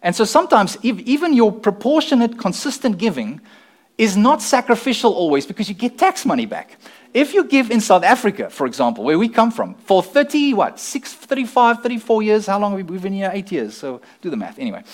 [0.00, 3.40] And so sometimes even your proportionate, consistent giving
[3.98, 6.76] is not sacrificial always because you get tax money back.
[7.12, 10.78] If you give in South Africa, for example, where we come from, for 30, what,
[10.78, 13.30] 6, 35, 34 years, how long have we been here?
[13.34, 13.76] Eight years.
[13.76, 14.60] So do the math.
[14.60, 14.84] Anyway,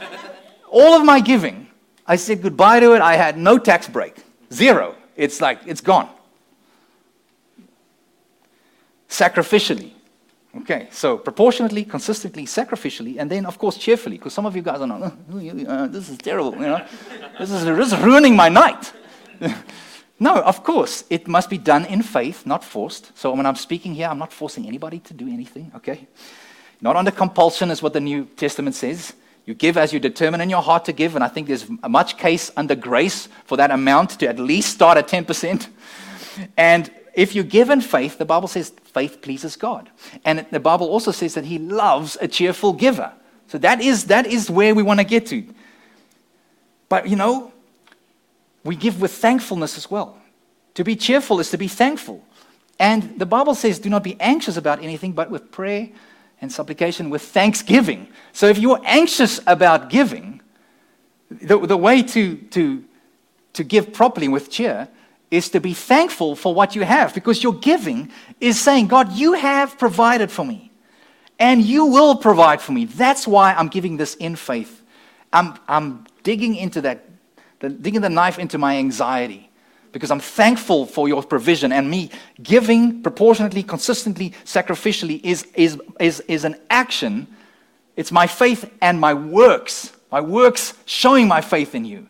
[0.70, 1.66] all of my giving,
[2.06, 3.02] I said goodbye to it.
[3.02, 4.14] I had no tax break.
[4.50, 4.94] Zero.
[5.16, 6.08] It's like, it's gone.
[9.08, 9.92] Sacrificially.
[10.62, 14.80] Okay, so proportionately, consistently, sacrificially, and then, of course, cheerfully, because some of you guys
[14.80, 16.84] are not, uh, this is terrible, you know,
[17.38, 18.92] this is, this is ruining my night.
[20.18, 23.16] no, of course, it must be done in faith, not forced.
[23.18, 26.08] So when I'm speaking here, I'm not forcing anybody to do anything, okay?
[26.80, 29.12] Not under compulsion is what the New Testament says.
[29.44, 32.16] You give as you determine in your heart to give, and I think there's much
[32.16, 35.68] case under grace for that amount to at least start at 10%.
[36.56, 39.88] And if you give in faith, the Bible says faith pleases God.
[40.24, 43.10] And the Bible also says that He loves a cheerful giver.
[43.48, 45.42] So that is, that is where we want to get to.
[46.90, 47.52] But you know,
[48.64, 50.18] we give with thankfulness as well.
[50.74, 52.22] To be cheerful is to be thankful.
[52.78, 55.88] And the Bible says, do not be anxious about anything, but with prayer
[56.42, 58.08] and supplication, with thanksgiving.
[58.34, 60.42] So if you're anxious about giving,
[61.30, 62.84] the, the way to, to,
[63.54, 64.88] to give properly with cheer
[65.30, 68.10] is to be thankful for what you have because your giving
[68.40, 70.70] is saying, God, you have provided for me
[71.38, 72.84] and you will provide for me.
[72.84, 74.82] That's why I'm giving this in faith.
[75.32, 77.04] I'm, I'm digging into that,
[77.60, 79.50] the, digging the knife into my anxiety
[79.92, 82.10] because I'm thankful for your provision and me
[82.42, 87.26] giving proportionately, consistently, sacrificially is, is, is, is an action.
[87.96, 89.92] It's my faith and my works.
[90.12, 92.06] My works showing my faith in you.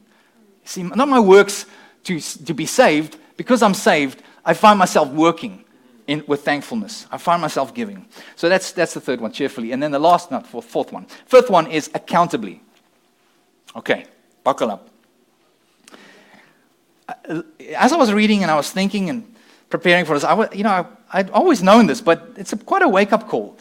[0.64, 1.64] See, not my works
[2.07, 5.64] to, to be saved, because I'm saved, I find myself working
[6.07, 7.07] in, with thankfulness.
[7.11, 8.07] I find myself giving.
[8.37, 9.73] So that's, that's the third one, cheerfully.
[9.73, 11.07] And then the last, not fourth, fourth one.
[11.27, 12.62] Fifth one is accountably.
[13.75, 14.07] Okay,
[14.45, 14.88] buckle up.
[17.09, 17.42] Uh,
[17.77, 19.35] as I was reading and I was thinking and
[19.69, 22.57] preparing for this, I was, you know, I, would always known this, but it's a,
[22.57, 23.59] quite a wake up call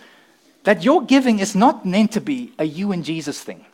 [0.63, 3.65] that your giving is not meant to be a you and Jesus thing.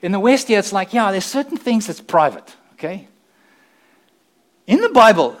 [0.00, 2.54] In the West here, it's like, yeah, there's certain things that's private.
[2.78, 3.08] Okay?
[4.66, 5.36] In the Bible,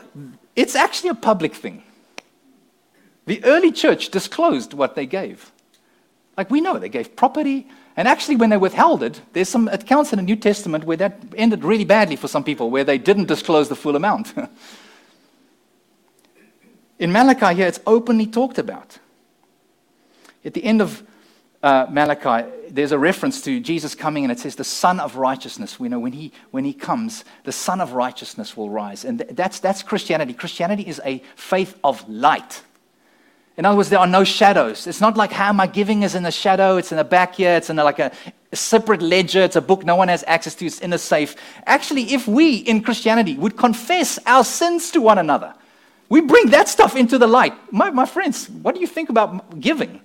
[0.56, 1.84] it's actually a public thing.
[3.26, 5.52] The early church disclosed what they gave.
[6.36, 10.12] Like we know, they gave property, and actually, when they withheld it, there's some accounts
[10.12, 13.26] in the New Testament where that ended really badly for some people, where they didn't
[13.26, 14.32] disclose the full amount.
[17.00, 19.00] in Malachi, here, it's openly talked about.
[20.44, 21.02] At the end of
[21.62, 25.80] uh, Malachi, there's a reference to Jesus coming, and it says, The Sun of Righteousness.
[25.80, 29.04] We know when he, when he comes, the Sun of Righteousness will rise.
[29.04, 30.34] And that's, that's Christianity.
[30.34, 32.62] Christianity is a faith of light.
[33.56, 34.86] In other words, there are no shadows.
[34.86, 37.56] It's not like how my giving is in the shadow, it's in the back here,
[37.56, 38.12] it's in a, like a,
[38.52, 41.34] a separate ledger, it's a book no one has access to, it's in a safe.
[41.66, 45.54] Actually, if we in Christianity would confess our sins to one another,
[46.08, 47.52] we bring that stuff into the light.
[47.72, 50.02] My, my friends, what do you think about giving?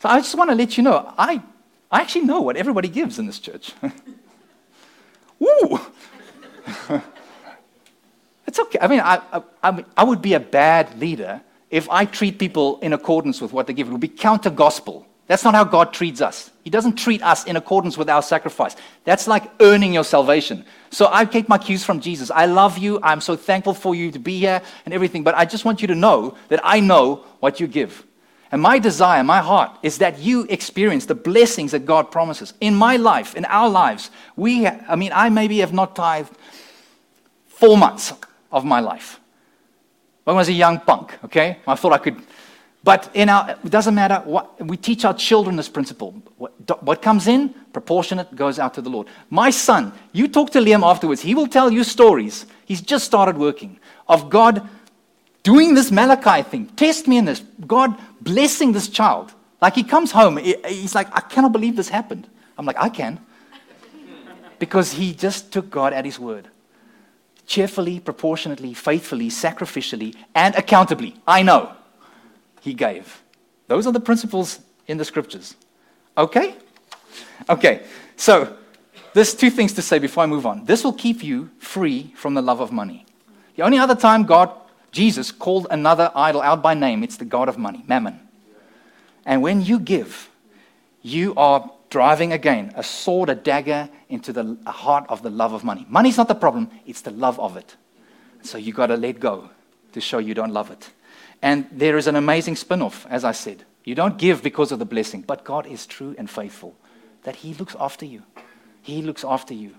[0.00, 1.42] So I just want to let you know, I,
[1.90, 3.72] I actually know what everybody gives in this church.
[5.38, 5.80] Woo!
[8.50, 8.80] It's okay.
[8.82, 12.40] I mean, I, I, I, mean, I would be a bad leader if I treat
[12.40, 13.86] people in accordance with what they give.
[13.86, 15.06] It would be counter gospel.
[15.28, 16.50] That's not how God treats us.
[16.64, 18.74] He doesn't treat us in accordance with our sacrifice.
[19.04, 20.64] That's like earning your salvation.
[20.90, 22.28] So I take my cues from Jesus.
[22.32, 22.98] I love you.
[23.04, 25.22] I'm so thankful for you to be here and everything.
[25.22, 28.04] But I just want you to know that I know what you give.
[28.52, 32.52] And my desire, my heart, is that you experience the blessings that God promises.
[32.60, 36.32] In my life, in our lives, we, I mean, I maybe have not tithed
[37.46, 38.12] four months
[38.50, 39.20] of my life.
[40.24, 41.58] When I was a young punk, okay?
[41.66, 42.20] I thought I could
[42.82, 46.14] but in our, it doesn't matter what, we teach our children this principle.
[46.38, 49.06] What, what comes in, proportionate, goes out to the Lord.
[49.28, 52.46] My son, you talk to Liam afterwards, he will tell you stories.
[52.64, 54.66] He's just started working of God
[55.42, 56.66] doing this Malachi thing.
[56.76, 57.40] Test me in this.
[57.66, 59.32] God blessing this child.
[59.60, 62.26] Like he comes home, he's like, I cannot believe this happened.
[62.56, 63.20] I'm like, I can.
[64.58, 66.48] because he just took God at his word.
[67.46, 71.16] Cheerfully, proportionately, faithfully, sacrificially, and accountably.
[71.26, 71.72] I know
[72.60, 73.22] he gave.
[73.66, 75.56] Those are the principles in the scriptures.
[76.16, 76.54] Okay?
[77.48, 77.82] Okay,
[78.16, 78.56] so
[79.14, 80.64] there's two things to say before I move on.
[80.64, 83.06] This will keep you free from the love of money.
[83.56, 84.52] The only other time God,
[84.92, 88.20] Jesus, called another idol out by name, it's the God of money, mammon.
[89.24, 90.28] And when you give,
[91.02, 95.64] you are driving again a sword, a dagger into the heart of the love of
[95.64, 95.86] money.
[95.88, 97.76] Money's not the problem, it's the love of it.
[98.42, 99.50] So you got to let go
[99.92, 100.90] to show you don't love it.
[101.42, 103.64] And there is an amazing spin off, as I said.
[103.84, 106.74] You don't give because of the blessing, but God is true and faithful,
[107.22, 108.22] that He looks after you.
[108.82, 109.74] He looks after you.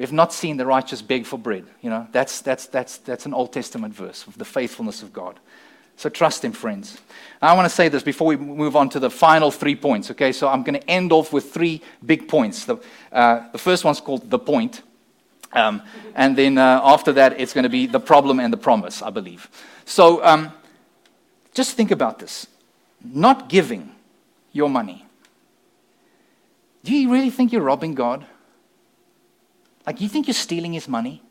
[0.00, 1.66] We have not seen the righteous beg for bread.
[1.82, 5.38] You know, that's, that's, that's, that's an Old Testament verse of the faithfulness of God.
[5.96, 6.98] So trust Him, friends.
[7.42, 10.32] I want to say this before we move on to the final three points, okay?
[10.32, 12.64] So I'm going to end off with three big points.
[12.64, 12.78] The,
[13.12, 14.80] uh, the first one's called the point.
[15.52, 15.82] Um,
[16.14, 19.10] and then uh, after that, it's going to be the problem and the promise, I
[19.10, 19.50] believe.
[19.84, 20.50] So, um,
[21.52, 22.46] just think about this.
[23.04, 23.94] Not giving
[24.52, 25.04] your money.
[26.84, 28.24] Do you really think you're robbing God?
[29.86, 31.22] Like, you think you're stealing his money?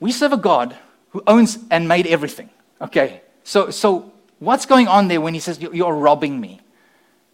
[0.00, 0.76] We serve a God
[1.10, 2.50] who owns and made everything.
[2.80, 6.60] Okay, so, so what's going on there when he says you're robbing me?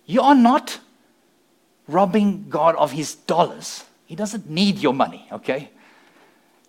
[0.04, 0.80] You are not
[1.86, 3.84] robbing God of his dollars.
[4.06, 5.70] He doesn't need your money, okay?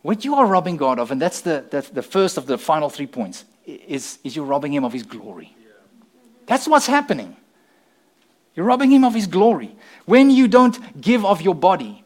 [0.01, 2.89] What you are robbing God of, and that's the, the, the first of the final
[2.89, 5.55] three points, is, is you're robbing him of his glory.
[6.45, 7.35] That's what's happening.
[8.55, 9.75] You're robbing him of his glory.
[10.05, 12.03] When you don't give of your body,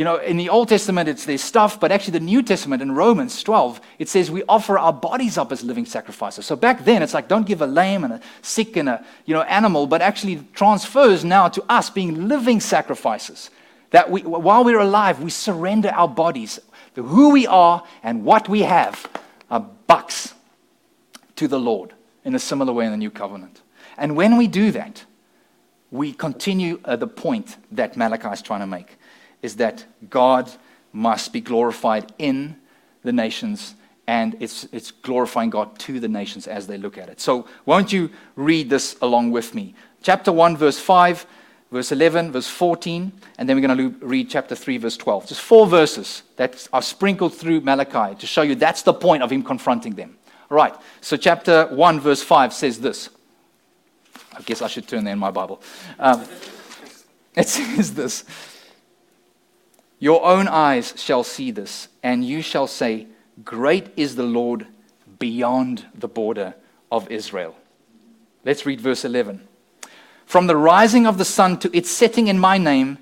[0.00, 2.92] you know, in the Old Testament, it's their stuff, but actually, the New Testament in
[2.92, 6.46] Romans 12, it says we offer our bodies up as living sacrifices.
[6.46, 9.34] So back then, it's like don't give a lame and a sick and a you
[9.34, 13.50] know animal, but actually transfers now to us being living sacrifices.
[13.90, 16.58] That we, while we're alive, we surrender our bodies,
[16.94, 19.06] who we are and what we have,
[19.50, 20.32] are bucks
[21.36, 21.92] to the Lord
[22.24, 23.60] in a similar way in the new covenant.
[23.98, 25.04] And when we do that,
[25.90, 28.96] we continue at the point that Malachi is trying to make
[29.42, 30.50] is that God
[30.92, 32.56] must be glorified in
[33.02, 33.74] the nations
[34.10, 37.20] and it's, it's glorifying God to the nations as they look at it.
[37.20, 39.72] So, won't you read this along with me?
[40.02, 41.26] Chapter 1, verse 5,
[41.70, 45.28] verse 11, verse 14, and then we're going to read chapter 3, verse 12.
[45.28, 49.30] Just four verses that are sprinkled through Malachi to show you that's the point of
[49.30, 50.16] him confronting them.
[50.48, 50.74] Right.
[51.00, 53.10] So, chapter 1, verse 5 says this.
[54.36, 55.62] I guess I should turn there in my Bible.
[56.00, 56.24] Um,
[57.36, 58.24] it says this
[60.00, 63.06] Your own eyes shall see this, and you shall say,
[63.44, 64.66] Great is the Lord
[65.18, 66.54] beyond the border
[66.90, 67.54] of Israel.
[68.44, 69.46] Let's read verse 11.
[70.26, 72.98] From the rising of the sun to its setting in my name,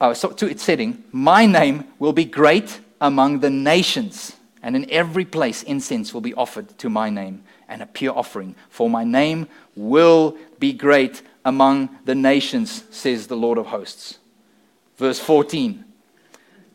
[0.00, 4.90] oh, so to its setting, my name will be great among the nations and in
[4.90, 8.54] every place incense will be offered to my name and a pure offering.
[8.70, 14.18] For my name will be great among the nations, says the Lord of hosts.
[14.96, 15.84] Verse 14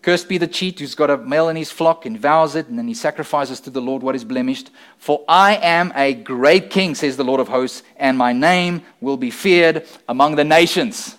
[0.01, 2.77] Cursed be the cheat who's got a male in his flock and vows it, and
[2.77, 4.71] then he sacrifices to the Lord what is blemished.
[4.97, 9.17] For I am a great king, says the Lord of hosts, and my name will
[9.17, 11.17] be feared among the nations.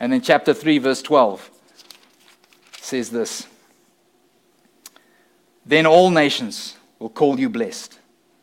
[0.00, 1.50] And then chapter 3, verse 12
[2.80, 3.46] says this
[5.66, 7.98] then all nations will call you blessed.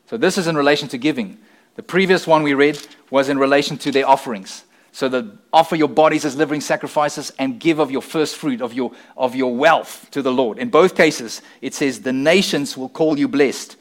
[0.08, 1.38] So this is in relation to giving.
[1.76, 4.64] The previous one we read was in relation to their offerings.
[4.94, 8.74] So that offer your bodies as living sacrifices and give of your first fruit of
[8.74, 10.58] your of your wealth to the Lord.
[10.58, 13.78] In both cases, it says the nations will call you blessed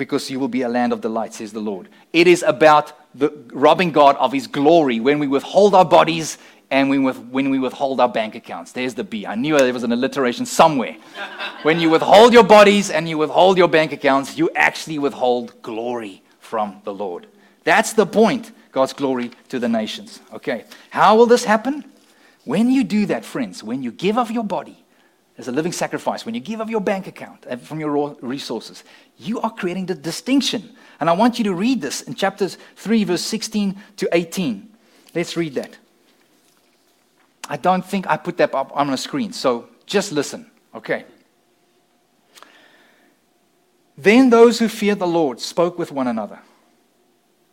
[0.00, 1.88] because you will be a land of delight, says the Lord.
[2.12, 6.38] It is about the, robbing God of his glory when we withhold our bodies
[6.70, 8.72] and we with, when we withhold our bank accounts.
[8.72, 9.26] There's the B.
[9.26, 10.96] I knew there was an alliteration somewhere.
[11.62, 16.22] when you withhold your bodies and you withhold your bank accounts, you actually withhold glory
[16.38, 17.26] from the Lord.
[17.64, 18.52] That's the point.
[18.72, 20.20] God's glory to the nations.
[20.32, 20.64] Okay.
[20.90, 21.84] How will this happen?
[22.44, 24.84] When you do that, friends, when you give of your body
[25.36, 28.84] as a living sacrifice, when you give of your bank account from your resources,
[29.18, 30.76] you are creating the distinction.
[31.00, 34.68] And I want you to read this in chapters 3, verse 16 to 18.
[35.14, 35.76] Let's read that.
[37.48, 41.04] I don't think I put that up on the screen, so just listen, okay?
[43.98, 46.38] Then those who feared the Lord spoke with one another.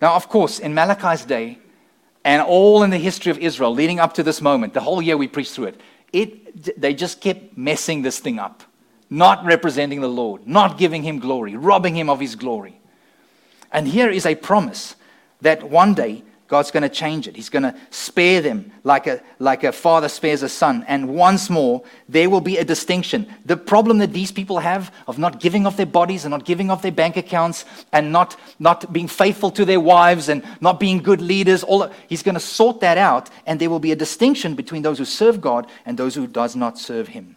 [0.00, 1.58] Now, of course, in Malachi's day,
[2.24, 5.16] and all in the history of Israel leading up to this moment, the whole year
[5.16, 5.80] we preached through it,
[6.12, 8.64] it they just kept messing this thing up,
[9.08, 12.80] not representing the Lord, not giving him glory, robbing him of his glory.
[13.72, 14.96] And here is a promise
[15.40, 17.34] that one day God's going to change it.
[17.34, 20.84] He's going to spare them like a, like a father spares a son.
[20.86, 23.26] And once more, there will be a distinction.
[23.44, 26.70] The problem that these people have of not giving of their bodies and not giving
[26.70, 31.02] of their bank accounts and not, not being faithful to their wives and not being
[31.02, 33.28] good leaders, all, he's going to sort that out.
[33.44, 36.54] And there will be a distinction between those who serve God and those who does
[36.54, 37.34] not serve him.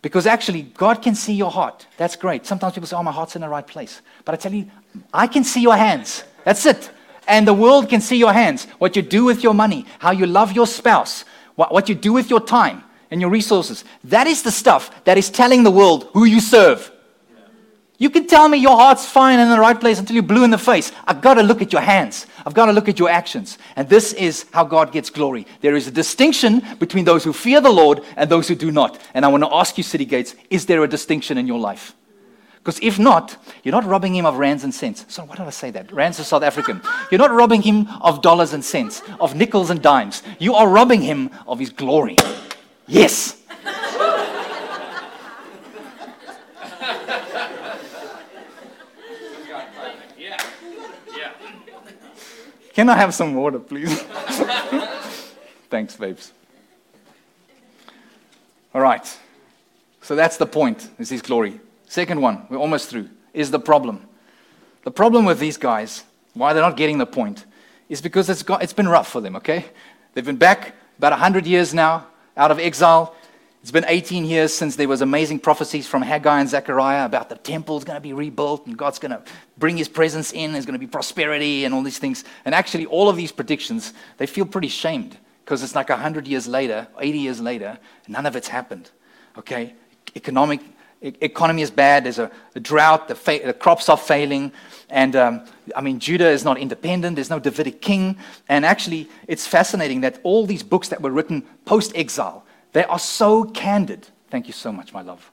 [0.00, 1.86] Because actually, God can see your heart.
[1.96, 2.44] That's great.
[2.44, 4.02] Sometimes people say, Oh, my heart's in the right place.
[4.26, 4.70] But I tell you,
[5.12, 6.24] I can see your hands.
[6.44, 6.90] That's it.
[7.26, 8.66] And the world can see your hands.
[8.78, 11.24] What you do with your money, how you love your spouse,
[11.54, 13.84] what, what you do with your time and your resources.
[14.04, 16.90] That is the stuff that is telling the world who you serve.
[17.96, 20.42] You can tell me your heart's fine and in the right place until you're blue
[20.42, 20.90] in the face.
[21.06, 22.26] I've got to look at your hands.
[22.44, 23.56] I've got to look at your actions.
[23.76, 25.46] And this is how God gets glory.
[25.60, 29.00] There is a distinction between those who fear the Lord and those who do not.
[29.14, 31.94] And I want to ask you, City Gates, is there a distinction in your life?
[32.64, 35.04] Because if not, you're not robbing him of rands and cents.
[35.08, 35.92] So, why did I say that?
[35.92, 36.80] Rands are South African.
[37.10, 40.22] You're not robbing him of dollars and cents, of nickels and dimes.
[40.38, 42.16] You are robbing him of his glory.
[42.86, 43.38] Yes.
[52.72, 54.02] Can I have some water, please?
[55.68, 56.32] Thanks, babes.
[58.74, 59.18] All right.
[60.00, 61.60] So that's the point, is his glory.
[61.94, 64.04] Second one, we're almost through, is the problem.
[64.82, 67.46] The problem with these guys, why they're not getting the point,
[67.88, 69.66] is because it's, got, it's been rough for them, okay?
[70.12, 73.14] They've been back about 100 years now, out of exile.
[73.62, 77.36] It's been 18 years since there was amazing prophecies from Haggai and Zechariah about the
[77.36, 79.22] temple's going to be rebuilt and God's going to
[79.56, 80.50] bring his presence in.
[80.50, 82.24] There's going to be prosperity and all these things.
[82.44, 86.48] And actually, all of these predictions, they feel pretty shamed because it's like 100 years
[86.48, 87.78] later, 80 years later,
[88.08, 88.90] none of it's happened.
[89.38, 89.74] Okay?
[90.16, 90.60] Economic
[91.04, 92.04] economy is bad.
[92.04, 93.08] There's a, a drought.
[93.08, 94.52] The, fa- the, crops are failing.
[94.88, 95.44] And um,
[95.76, 97.16] I mean, Judah is not independent.
[97.16, 98.16] There's no Davidic king.
[98.48, 102.98] And actually, it's fascinating that all these books that were written post exile, they are
[102.98, 104.08] so candid.
[104.30, 105.30] Thank you so much, my love.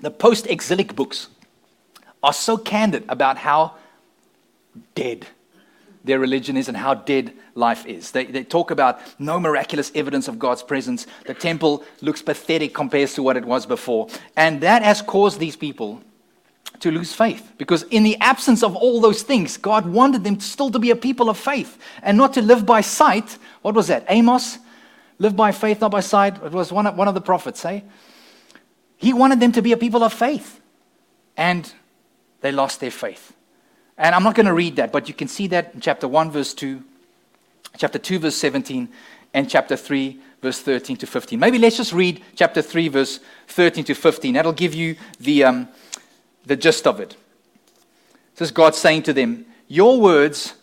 [0.00, 1.28] The post exilic books
[2.22, 3.74] are so candid about how
[4.94, 5.26] dead
[6.04, 8.10] their religion is and how dead life is.
[8.10, 11.06] They, they talk about no miraculous evidence of God's presence.
[11.26, 14.08] The temple looks pathetic compared to what it was before.
[14.36, 16.02] And that has caused these people
[16.80, 17.52] to lose faith.
[17.58, 20.96] Because in the absence of all those things, God wanted them still to be a
[20.96, 23.38] people of faith and not to live by sight.
[23.62, 24.06] What was that?
[24.08, 24.58] Amos?
[25.18, 26.42] Live by faith, not by sight.
[26.42, 27.80] It was one of, one of the prophets, eh?
[28.96, 30.60] He wanted them to be a people of faith.
[31.36, 31.70] And
[32.40, 33.34] they lost their faith.
[34.00, 36.30] And I'm not going to read that, but you can see that in chapter 1,
[36.30, 36.82] verse 2,
[37.76, 38.88] chapter 2, verse 17,
[39.34, 41.38] and chapter 3, verse 13 to 15.
[41.38, 44.32] Maybe let's just read chapter 3, verse 13 to 15.
[44.32, 45.68] That'll give you the, um,
[46.46, 47.14] the gist of it.
[48.36, 50.54] This is God saying to them, Your words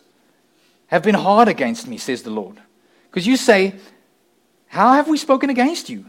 [0.88, 2.58] have been hard against me, says the Lord.
[3.12, 3.76] Because you say,
[4.70, 6.06] How have we spoken against you?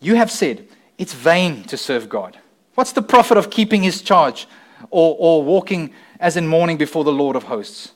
[0.00, 0.66] You have said,
[0.96, 2.38] It's vain to serve God.
[2.74, 4.48] What's the profit of keeping his charge
[4.90, 7.92] or, or walking as in mourning before the Lord of hosts?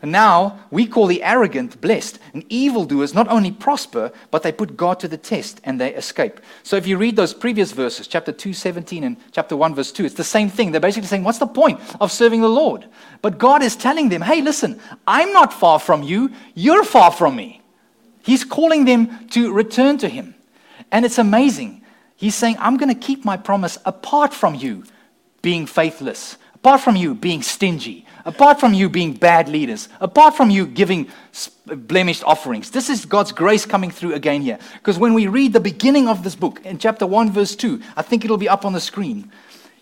[0.00, 4.76] And now we call the arrogant blessed, and evildoers not only prosper, but they put
[4.76, 6.40] God to the test and they escape.
[6.62, 10.04] So if you read those previous verses, chapter 2, 17, and chapter 1, verse 2,
[10.04, 10.70] it's the same thing.
[10.70, 12.86] They're basically saying, What's the point of serving the Lord?
[13.22, 17.34] But God is telling them, Hey, listen, I'm not far from you, you're far from
[17.34, 17.60] me.
[18.22, 20.36] He's calling them to return to Him.
[20.92, 21.82] And it's amazing.
[22.14, 24.84] He's saying, I'm going to keep my promise apart from you
[25.42, 30.50] being faithless, apart from you being stingy, apart from you being bad leaders, apart from
[30.50, 31.08] you giving
[31.66, 32.70] blemished offerings.
[32.70, 34.58] This is God's grace coming through again here.
[34.74, 38.02] Because when we read the beginning of this book in chapter 1, verse 2, I
[38.02, 39.30] think it'll be up on the screen.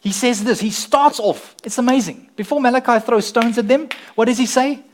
[0.00, 0.60] He says this.
[0.60, 1.56] He starts off.
[1.64, 2.30] It's amazing.
[2.36, 4.84] Before Malachi throws stones at them, what does he say?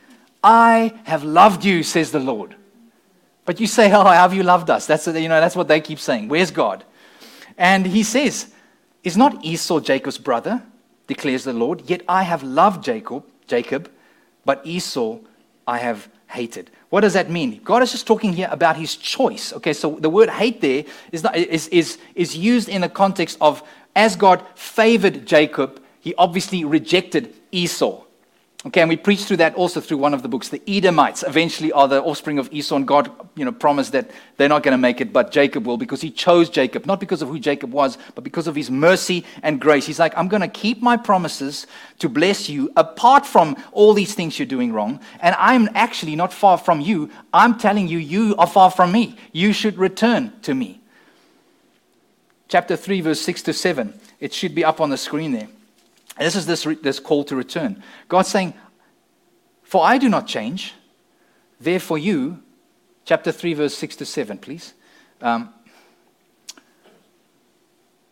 [0.43, 2.57] I have loved you, says the Lord.
[3.45, 4.87] But you say, Oh, have you loved us?
[4.87, 6.29] That's, you know, that's what they keep saying.
[6.29, 6.85] Where's God?
[7.59, 8.53] And he says,
[9.03, 10.63] Is not Esau Jacob's brother?
[11.07, 11.83] declares the Lord.
[11.91, 13.91] Yet I have loved Jacob Jacob,
[14.45, 15.19] but Esau
[15.67, 16.71] I have hated.
[16.89, 17.61] What does that mean?
[17.63, 19.53] God is just talking here about his choice.
[19.53, 23.37] Okay, so the word hate there is, not, is, is, is used in the context
[23.41, 23.63] of
[23.95, 28.05] as God favored Jacob, he obviously rejected Esau.
[28.65, 30.49] Okay, and we preach through that also through one of the books.
[30.49, 34.49] The Edomites eventually are the offspring of Esau, and God, you know, promised that they're
[34.49, 37.29] not going to make it, but Jacob will, because He chose Jacob, not because of
[37.29, 39.85] who Jacob was, but because of His mercy and grace.
[39.85, 41.67] He's like, I'm going to keep my promises
[41.99, 46.33] to bless you apart from all these things you're doing wrong, and I'm actually not
[46.33, 47.11] far from you.
[47.35, 49.17] I'm telling you, you are far from me.
[49.33, 50.81] You should return to me.
[52.47, 53.93] Chapter 3, verse 6 to 7.
[54.21, 55.49] It should be up on the screen there.
[56.23, 57.83] This is this, this call to return.
[58.09, 58.55] God's saying,
[59.63, 60.75] For I do not change,
[61.61, 62.43] therefore you,
[63.05, 64.75] chapter 3, verse 6 to 7, please.
[65.21, 65.53] Um,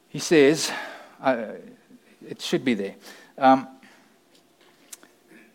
[0.09, 0.73] he says,
[1.23, 1.53] uh,
[2.29, 2.97] it should be there.
[3.39, 3.69] Um,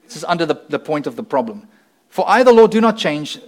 [0.06, 1.68] this is under the, the point of the problem.
[2.10, 3.40] For I, the Lord, do not change,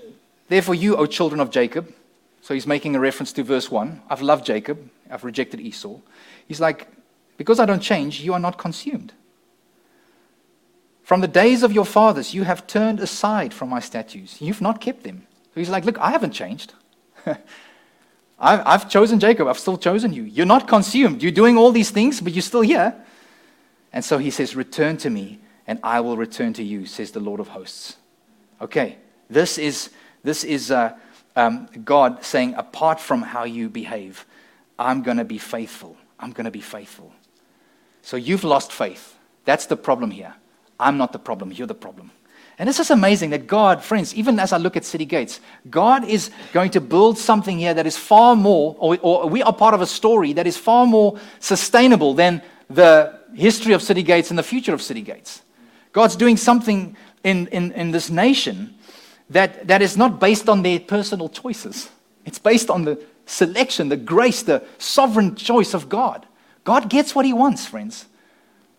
[0.49, 1.93] therefore you, O children of Jacob.
[2.41, 4.01] So he's making a reference to verse 1.
[4.09, 5.99] I've loved Jacob, I've rejected Esau.
[6.47, 6.87] He's like,
[7.37, 9.13] because I don't change, you are not consumed.
[11.03, 14.41] From the days of your fathers, you have turned aside from my statutes.
[14.41, 15.25] You've not kept them.
[15.53, 16.73] So he's like, Look, I haven't changed.
[18.39, 19.47] I've chosen Jacob.
[19.47, 20.23] I've still chosen you.
[20.23, 21.23] You're not consumed.
[21.23, 22.93] You're doing all these things, but you're still here.
[23.91, 27.19] And so he says, Return to me, and I will return to you, says the
[27.19, 27.95] Lord of hosts.
[28.61, 28.97] Okay,
[29.29, 29.89] this is,
[30.23, 30.95] this is uh,
[31.35, 34.25] um, God saying, Apart from how you behave,
[34.77, 35.97] I'm going to be faithful.
[36.19, 37.11] I'm going to be faithful.
[38.07, 39.17] So you've lost faith.
[39.43, 40.33] That's the problem here.
[40.79, 42.11] I'm not the problem, you're the problem.
[42.57, 46.05] And this is amazing that God, friends, even as I look at City Gates, God
[46.05, 49.73] is going to build something here that is far more, or, or, we are part
[49.73, 54.39] of a story that is far more sustainable than the history of City Gates and
[54.39, 55.41] the future of City Gates.
[55.91, 56.95] God's doing something
[57.25, 58.73] in, in, in this nation
[59.31, 61.89] that, that is not based on their personal choices,
[62.23, 66.25] it's based on the selection, the grace, the sovereign choice of God.
[66.67, 68.07] God gets what he wants, friends.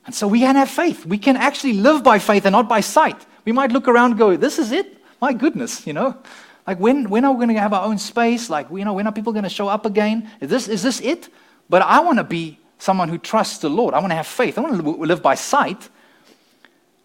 [0.04, 1.06] And so we can have faith.
[1.06, 3.24] We can actually live by faith and not by sight.
[3.46, 5.02] We might look around and go, this is it?
[5.22, 6.14] My goodness, you know?
[6.66, 8.50] Like, when, when are we going to have our own space?
[8.50, 10.28] Like, you know, when are people going to show up again?
[10.38, 11.30] Is this, is this it?
[11.70, 13.94] But I want to be someone who trusts the Lord.
[13.94, 14.58] I want to have faith.
[14.58, 15.88] I want to live by sight.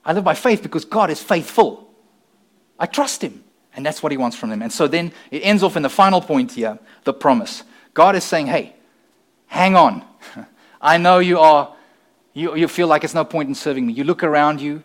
[0.04, 1.90] I live by faith because God is faithful.
[2.78, 3.42] I trust Him.
[3.74, 4.62] And that's what He wants from them.
[4.62, 7.64] And so then it ends off in the final point here the promise.
[7.94, 8.76] God is saying, hey,
[9.48, 10.04] hang on.
[10.84, 11.74] I know you are,
[12.34, 13.94] you, you feel like it's no point in serving me.
[13.94, 14.84] You look around you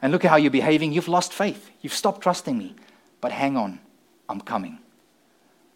[0.00, 0.92] and look at how you're behaving.
[0.92, 1.70] You've lost faith.
[1.82, 2.74] You've stopped trusting me.
[3.20, 3.78] But hang on,
[4.30, 4.78] I'm coming.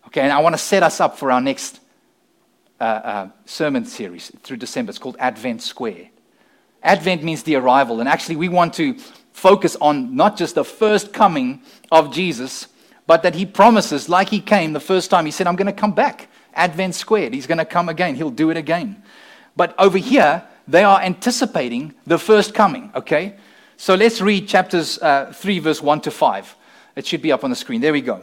[0.06, 1.78] Okay, and I want to set us up for our next
[2.80, 4.90] uh, uh, sermon series through December.
[4.90, 6.08] It's called Advent Square.
[6.82, 8.96] Advent means the arrival, and actually, we want to
[9.32, 11.60] focus on not just the first coming
[11.92, 12.68] of Jesus,
[13.06, 15.72] but that he promises, like he came the first time, he said, I'm going to
[15.72, 16.28] come back.
[16.54, 17.34] Advent squared.
[17.34, 18.14] He's going to come again.
[18.14, 19.02] He'll do it again.
[19.56, 23.36] But over here, they are anticipating the first coming, okay?
[23.76, 26.56] So let's read chapters uh, 3, verse 1 to 5.
[26.96, 27.80] It should be up on the screen.
[27.80, 28.22] There we go.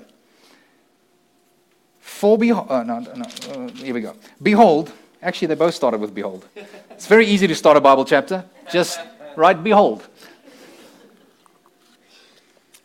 [1.99, 4.15] For behold, oh, no, no, uh, here we go.
[4.41, 6.47] Behold, actually, they both started with behold.
[6.91, 8.45] It's very easy to start a Bible chapter.
[8.71, 8.99] Just
[9.36, 10.07] write behold.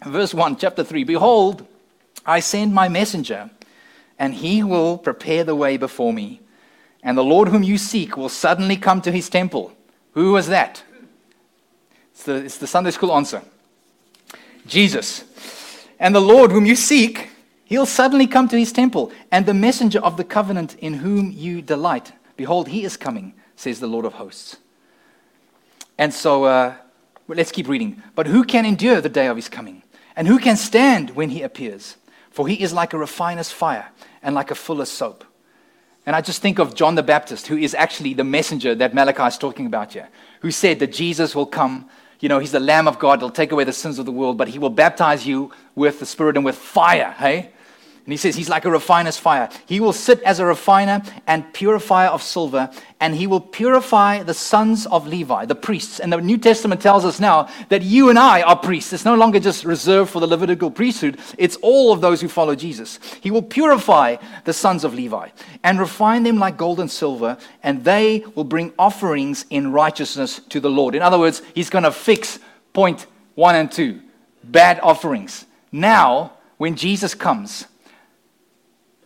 [0.05, 1.67] Verse 1, chapter 3 Behold,
[2.27, 3.51] I send my messenger,
[4.19, 6.41] and he will prepare the way before me
[7.03, 9.73] and the Lord whom you seek will suddenly come to his temple.
[10.13, 10.83] Who was that?
[12.13, 13.43] It's the, it's the Sunday school answer
[14.67, 15.25] Jesus.
[15.99, 17.31] And the Lord whom you seek,
[17.65, 19.13] he'll suddenly come to his temple.
[19.31, 23.81] And the messenger of the covenant in whom you delight, behold, he is coming, says
[23.81, 24.59] the Lord of hosts.
[25.99, 26.75] And so uh,
[27.29, 28.03] let's keep reading.
[28.15, 29.83] But who can endure the day of his coming?
[30.17, 31.97] And who can stand when he appears?
[32.31, 33.89] For he is like a refiner's fire
[34.23, 35.25] and like a fuller's soap.
[36.05, 39.23] And I just think of John the Baptist, who is actually the messenger that Malachi
[39.23, 40.09] is talking about here,
[40.41, 41.89] who said that Jesus will come.
[42.19, 44.37] You know, he's the Lamb of God, he'll take away the sins of the world,
[44.37, 47.52] but he will baptize you with the Spirit and with fire, hey?
[48.05, 49.49] And he says he's like a refiner's fire.
[49.67, 54.35] He will sit as a refiner and purifier of silver, and he will purify the
[54.35, 56.01] sons of Levi, the priests.
[56.01, 58.93] And the New Testament tells us now that you and I are priests.
[58.93, 62.57] It's no longer just reserved for the Levitical priesthood, it's all of those who follow
[62.57, 62.99] Jesus.
[63.21, 65.29] He will purify the sons of Levi
[65.63, 70.59] and refine them like gold and silver, and they will bring offerings in righteousness to
[70.59, 70.97] the Lord.
[70.97, 72.41] In other words, he's going to fix
[72.73, 74.01] point one and two
[74.43, 75.47] bad offerings.
[75.71, 77.67] Now, when Jesus comes,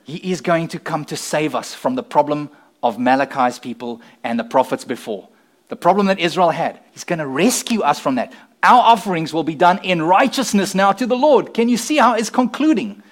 [0.07, 2.49] he is going to come to save us from the problem
[2.81, 5.29] of Malachi's people and the prophets before.
[5.67, 6.79] The problem that Israel had.
[6.93, 8.33] He's going to rescue us from that.
[8.63, 11.55] Our offerings will be done in righteousness now to the Lord.
[11.55, 13.03] Can you see how it's concluding?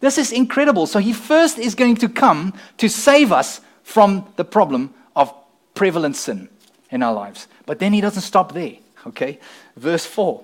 [0.00, 0.86] This is incredible.
[0.86, 5.30] So, he first is going to come to save us from the problem of
[5.74, 6.48] prevalent sin
[6.90, 7.46] in our lives.
[7.66, 8.76] But then he doesn't stop there.
[9.06, 9.38] Okay?
[9.76, 10.42] Verse 4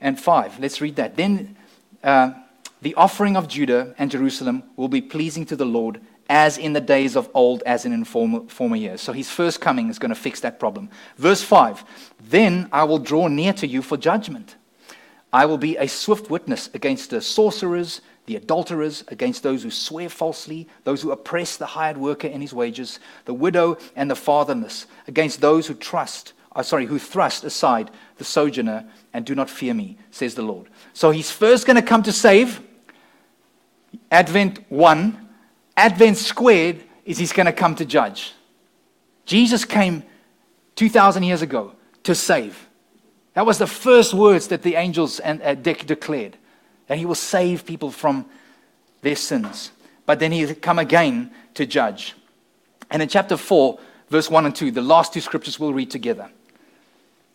[0.00, 0.60] and 5.
[0.60, 1.16] Let's read that.
[1.16, 1.56] Then.
[2.04, 2.34] Uh,
[2.82, 6.80] the offering of Judah and Jerusalem will be pleasing to the Lord as in the
[6.80, 9.00] days of old, as in, former, former years.
[9.00, 10.90] So his first coming is going to fix that problem.
[11.16, 11.84] Verse 5
[12.20, 14.56] Then I will draw near to you for judgment.
[15.32, 20.08] I will be a swift witness against the sorcerers, the adulterers, against those who swear
[20.08, 24.86] falsely, those who oppress the hired worker in his wages, the widow and the fatherless,
[25.06, 29.72] against those who trust, uh, sorry, who thrust aside the sojourner and do not fear
[29.72, 30.68] me, says the Lord.
[30.92, 32.60] So he's first going to come to save
[34.10, 35.28] Advent 1,
[35.76, 38.32] Advent squared is he's going to come to judge.
[39.24, 40.02] Jesus came
[40.76, 41.72] 2,000 years ago
[42.02, 42.68] to save.
[43.34, 46.36] That was the first words that the angels and, uh, declared
[46.86, 48.26] that he will save people from
[49.00, 49.72] their sins.
[50.04, 52.14] But then he'll come again to judge.
[52.90, 53.78] And in chapter 4,
[54.10, 56.30] verse 1 and 2, the last two scriptures we'll read together,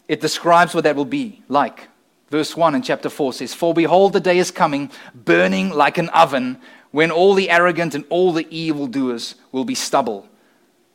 [0.08, 1.88] it describes what that will be like.
[2.30, 6.10] Verse 1 in chapter 4 says, For behold, the day is coming, burning like an
[6.10, 6.58] oven,
[6.92, 10.28] when all the arrogant and all the evildoers will be stubble.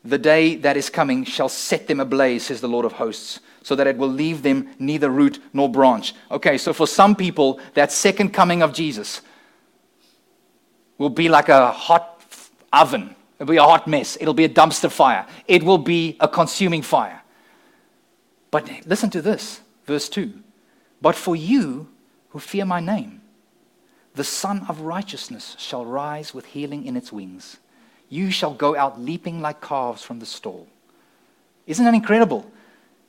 [0.04, 3.74] The day that is coming shall set them ablaze, says the Lord of hosts, so
[3.76, 6.14] that it will leave them neither root nor branch.
[6.30, 9.22] Okay, so for some people, that second coming of Jesus
[10.98, 12.20] will be like a hot
[12.72, 13.14] oven.
[13.38, 14.18] It'll be a hot mess.
[14.20, 15.26] It'll be a dumpster fire.
[15.46, 17.22] It will be a consuming fire.
[18.50, 20.32] But listen to this, verse 2.
[21.02, 21.88] But for you
[22.30, 23.20] who fear my name,
[24.14, 27.58] the Sun of Righteousness shall rise with healing in its wings.
[28.08, 30.68] You shall go out leaping like calves from the stall.
[31.66, 32.50] Isn't that incredible?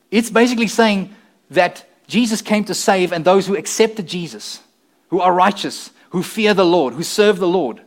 [0.10, 1.14] It's basically saying
[1.52, 4.62] that Jesus came to save, and those who accepted Jesus,
[5.10, 7.82] who are righteous, who fear the Lord, who serve the Lord,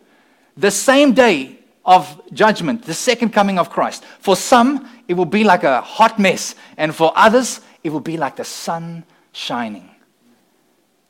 [0.56, 4.04] the same day of judgment, the second coming of Christ.
[4.20, 8.16] For some, it will be like a hot mess, and for others, it will be
[8.16, 9.90] like the sun shining.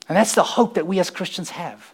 [0.08, 1.92] And that's the hope that we as Christians have.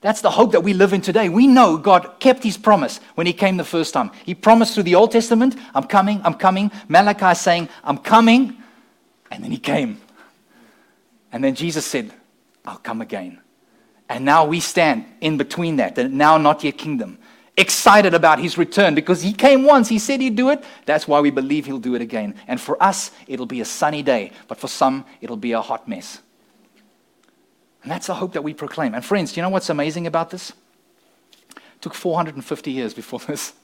[0.00, 1.28] That's the hope that we live in today.
[1.28, 4.12] We know God kept his promise when he came the first time.
[4.24, 6.70] He promised through the Old Testament, I'm coming, I'm coming.
[6.86, 8.56] Malachi saying, I'm coming.
[9.30, 10.00] And then he came.
[11.32, 12.12] And then Jesus said,
[12.64, 13.40] I'll come again.
[14.08, 17.18] And now we stand in between that, the now not yet kingdom,
[17.56, 19.88] excited about his return because he came once.
[19.88, 20.62] He said he'd do it.
[20.86, 22.36] That's why we believe he'll do it again.
[22.46, 24.32] And for us, it'll be a sunny day.
[24.46, 26.20] But for some, it'll be a hot mess.
[27.88, 28.94] And that's the hope that we proclaim.
[28.94, 30.52] And friends, do you know what's amazing about this?
[31.56, 33.54] It took 450 years before this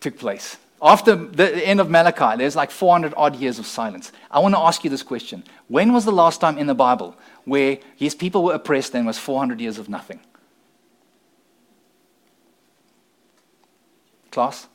[0.00, 0.56] took place.
[0.82, 4.10] After the end of Malachi, there's like 400 odd years of silence.
[4.32, 5.44] I want to ask you this question.
[5.68, 9.16] When was the last time in the Bible where his people were oppressed and was
[9.16, 10.18] 400 years of nothing?
[14.32, 14.66] Class?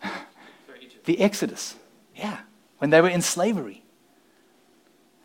[1.04, 1.74] the Exodus.
[2.14, 2.42] Yeah,
[2.78, 3.81] when they were in slavery.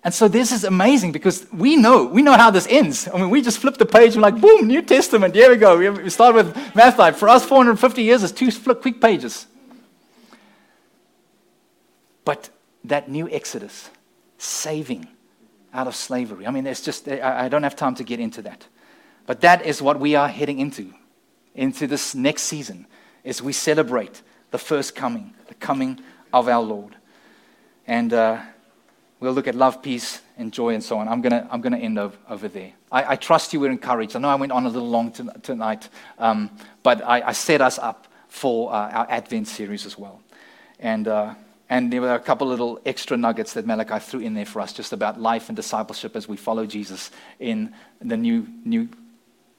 [0.08, 3.10] And so this is amazing because we know, we know how this ends.
[3.14, 5.36] I mean, we just flip the page and like, boom, New Testament.
[5.36, 5.78] Here we go.
[5.78, 7.12] We start with Matthew.
[7.12, 9.48] For us, 450 years is two quick pages.
[12.24, 12.50] But
[12.86, 13.90] that new Exodus,
[14.38, 15.10] saving
[15.74, 16.48] out of slavery.
[16.48, 18.66] I mean, it's just, I don't have time to get into that.
[19.26, 20.94] But that is what we are heading into,
[21.54, 22.88] into this next season,
[23.26, 26.00] as we celebrate the first coming, the coming
[26.32, 26.96] of our Lord.
[27.86, 28.40] And, uh,
[29.20, 31.08] We'll look at love, peace, and joy, and so on.
[31.08, 32.72] I'm going to I'm gonna end over, over there.
[32.92, 34.16] I, I, trust you were encouraged.
[34.16, 35.90] I know I went on a little long to, tonight,
[36.20, 36.52] um,
[36.84, 40.22] but I, I, set us up for uh, our Advent series as well.
[40.80, 41.34] And uh,
[41.70, 44.72] And there were a couple little extra nuggets that Malachi threw in there for us
[44.72, 48.88] just about life and discipleship as we follow Jesus in the new, new,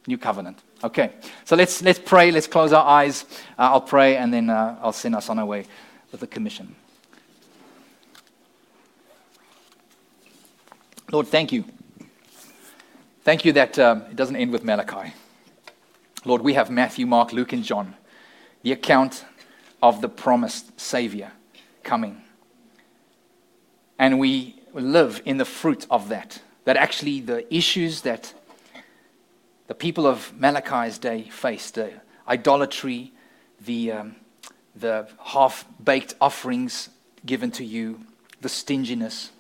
[0.07, 0.59] new covenant.
[0.83, 1.13] Okay,
[1.45, 2.31] so let's, let's pray.
[2.31, 3.25] Let's close our eyes.
[3.59, 5.67] Uh, I'll pray and then uh, I'll send us on our way
[6.11, 6.75] with the commission.
[11.11, 11.65] Lord, thank you.
[13.23, 15.15] Thank you that um, it doesn't end with Malachi.
[16.27, 17.95] Lord, we have Matthew, Mark, Luke, and John,
[18.63, 19.25] the account
[19.83, 21.33] of the promised Savior
[21.83, 22.21] coming.
[23.99, 26.43] And we live in the fruit of that.
[26.67, 28.35] That actually the issues that
[29.67, 31.93] the people of Malachi's day faced, the
[32.29, 33.13] idolatry,
[33.65, 34.17] the, um,
[34.77, 36.91] the half baked offerings
[37.25, 38.01] given to you,
[38.43, 39.31] the stinginess,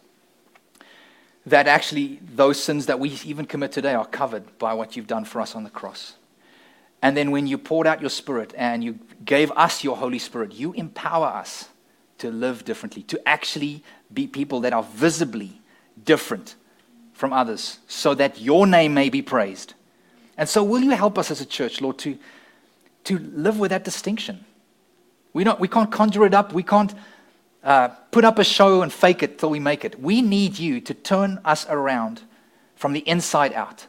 [1.51, 5.25] that actually those sins that we even commit today are covered by what you've done
[5.25, 6.15] for us on the cross.
[7.01, 10.53] And then when you poured out your Spirit and you gave us your Holy Spirit,
[10.53, 11.69] you empower us
[12.19, 15.61] to live differently, to actually be people that are visibly
[16.03, 16.57] different
[17.13, 19.75] from others, so that your name may be praised.
[20.37, 22.17] And so, will you help us as a church, Lord, to,
[23.05, 24.45] to live with that distinction?
[25.33, 26.53] We, don't, we can't conjure it up.
[26.53, 26.95] We can't
[27.63, 30.01] uh, put up a show and fake it till we make it.
[30.01, 32.23] We need you to turn us around
[32.77, 33.87] from the inside out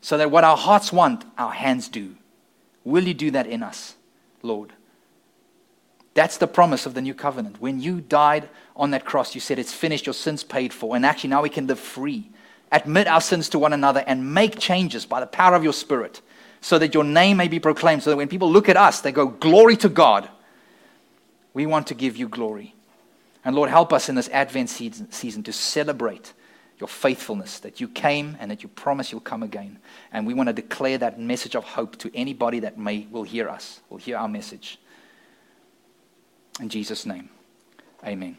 [0.00, 2.16] so that what our hearts want, our hands do.
[2.84, 3.94] Will you do that in us,
[4.42, 4.72] Lord?
[6.14, 7.60] That's the promise of the new covenant.
[7.60, 10.96] When you died on that cross, you said, It's finished, your sins paid for.
[10.96, 12.28] And actually, now we can live free.
[12.70, 16.20] Admit our sins to one another and make changes by the power of your Spirit
[16.60, 18.02] so that your name may be proclaimed.
[18.02, 20.28] So that when people look at us, they go, Glory to God.
[21.54, 22.74] We want to give you glory.
[23.44, 26.32] And Lord, help us in this Advent season to celebrate
[26.78, 29.78] your faithfulness, that you came and that you promise you'll come again.
[30.12, 33.48] And we want to declare that message of hope to anybody that may will hear
[33.48, 34.78] us, will hear our message.
[36.60, 37.28] In Jesus' name,
[38.04, 38.36] amen.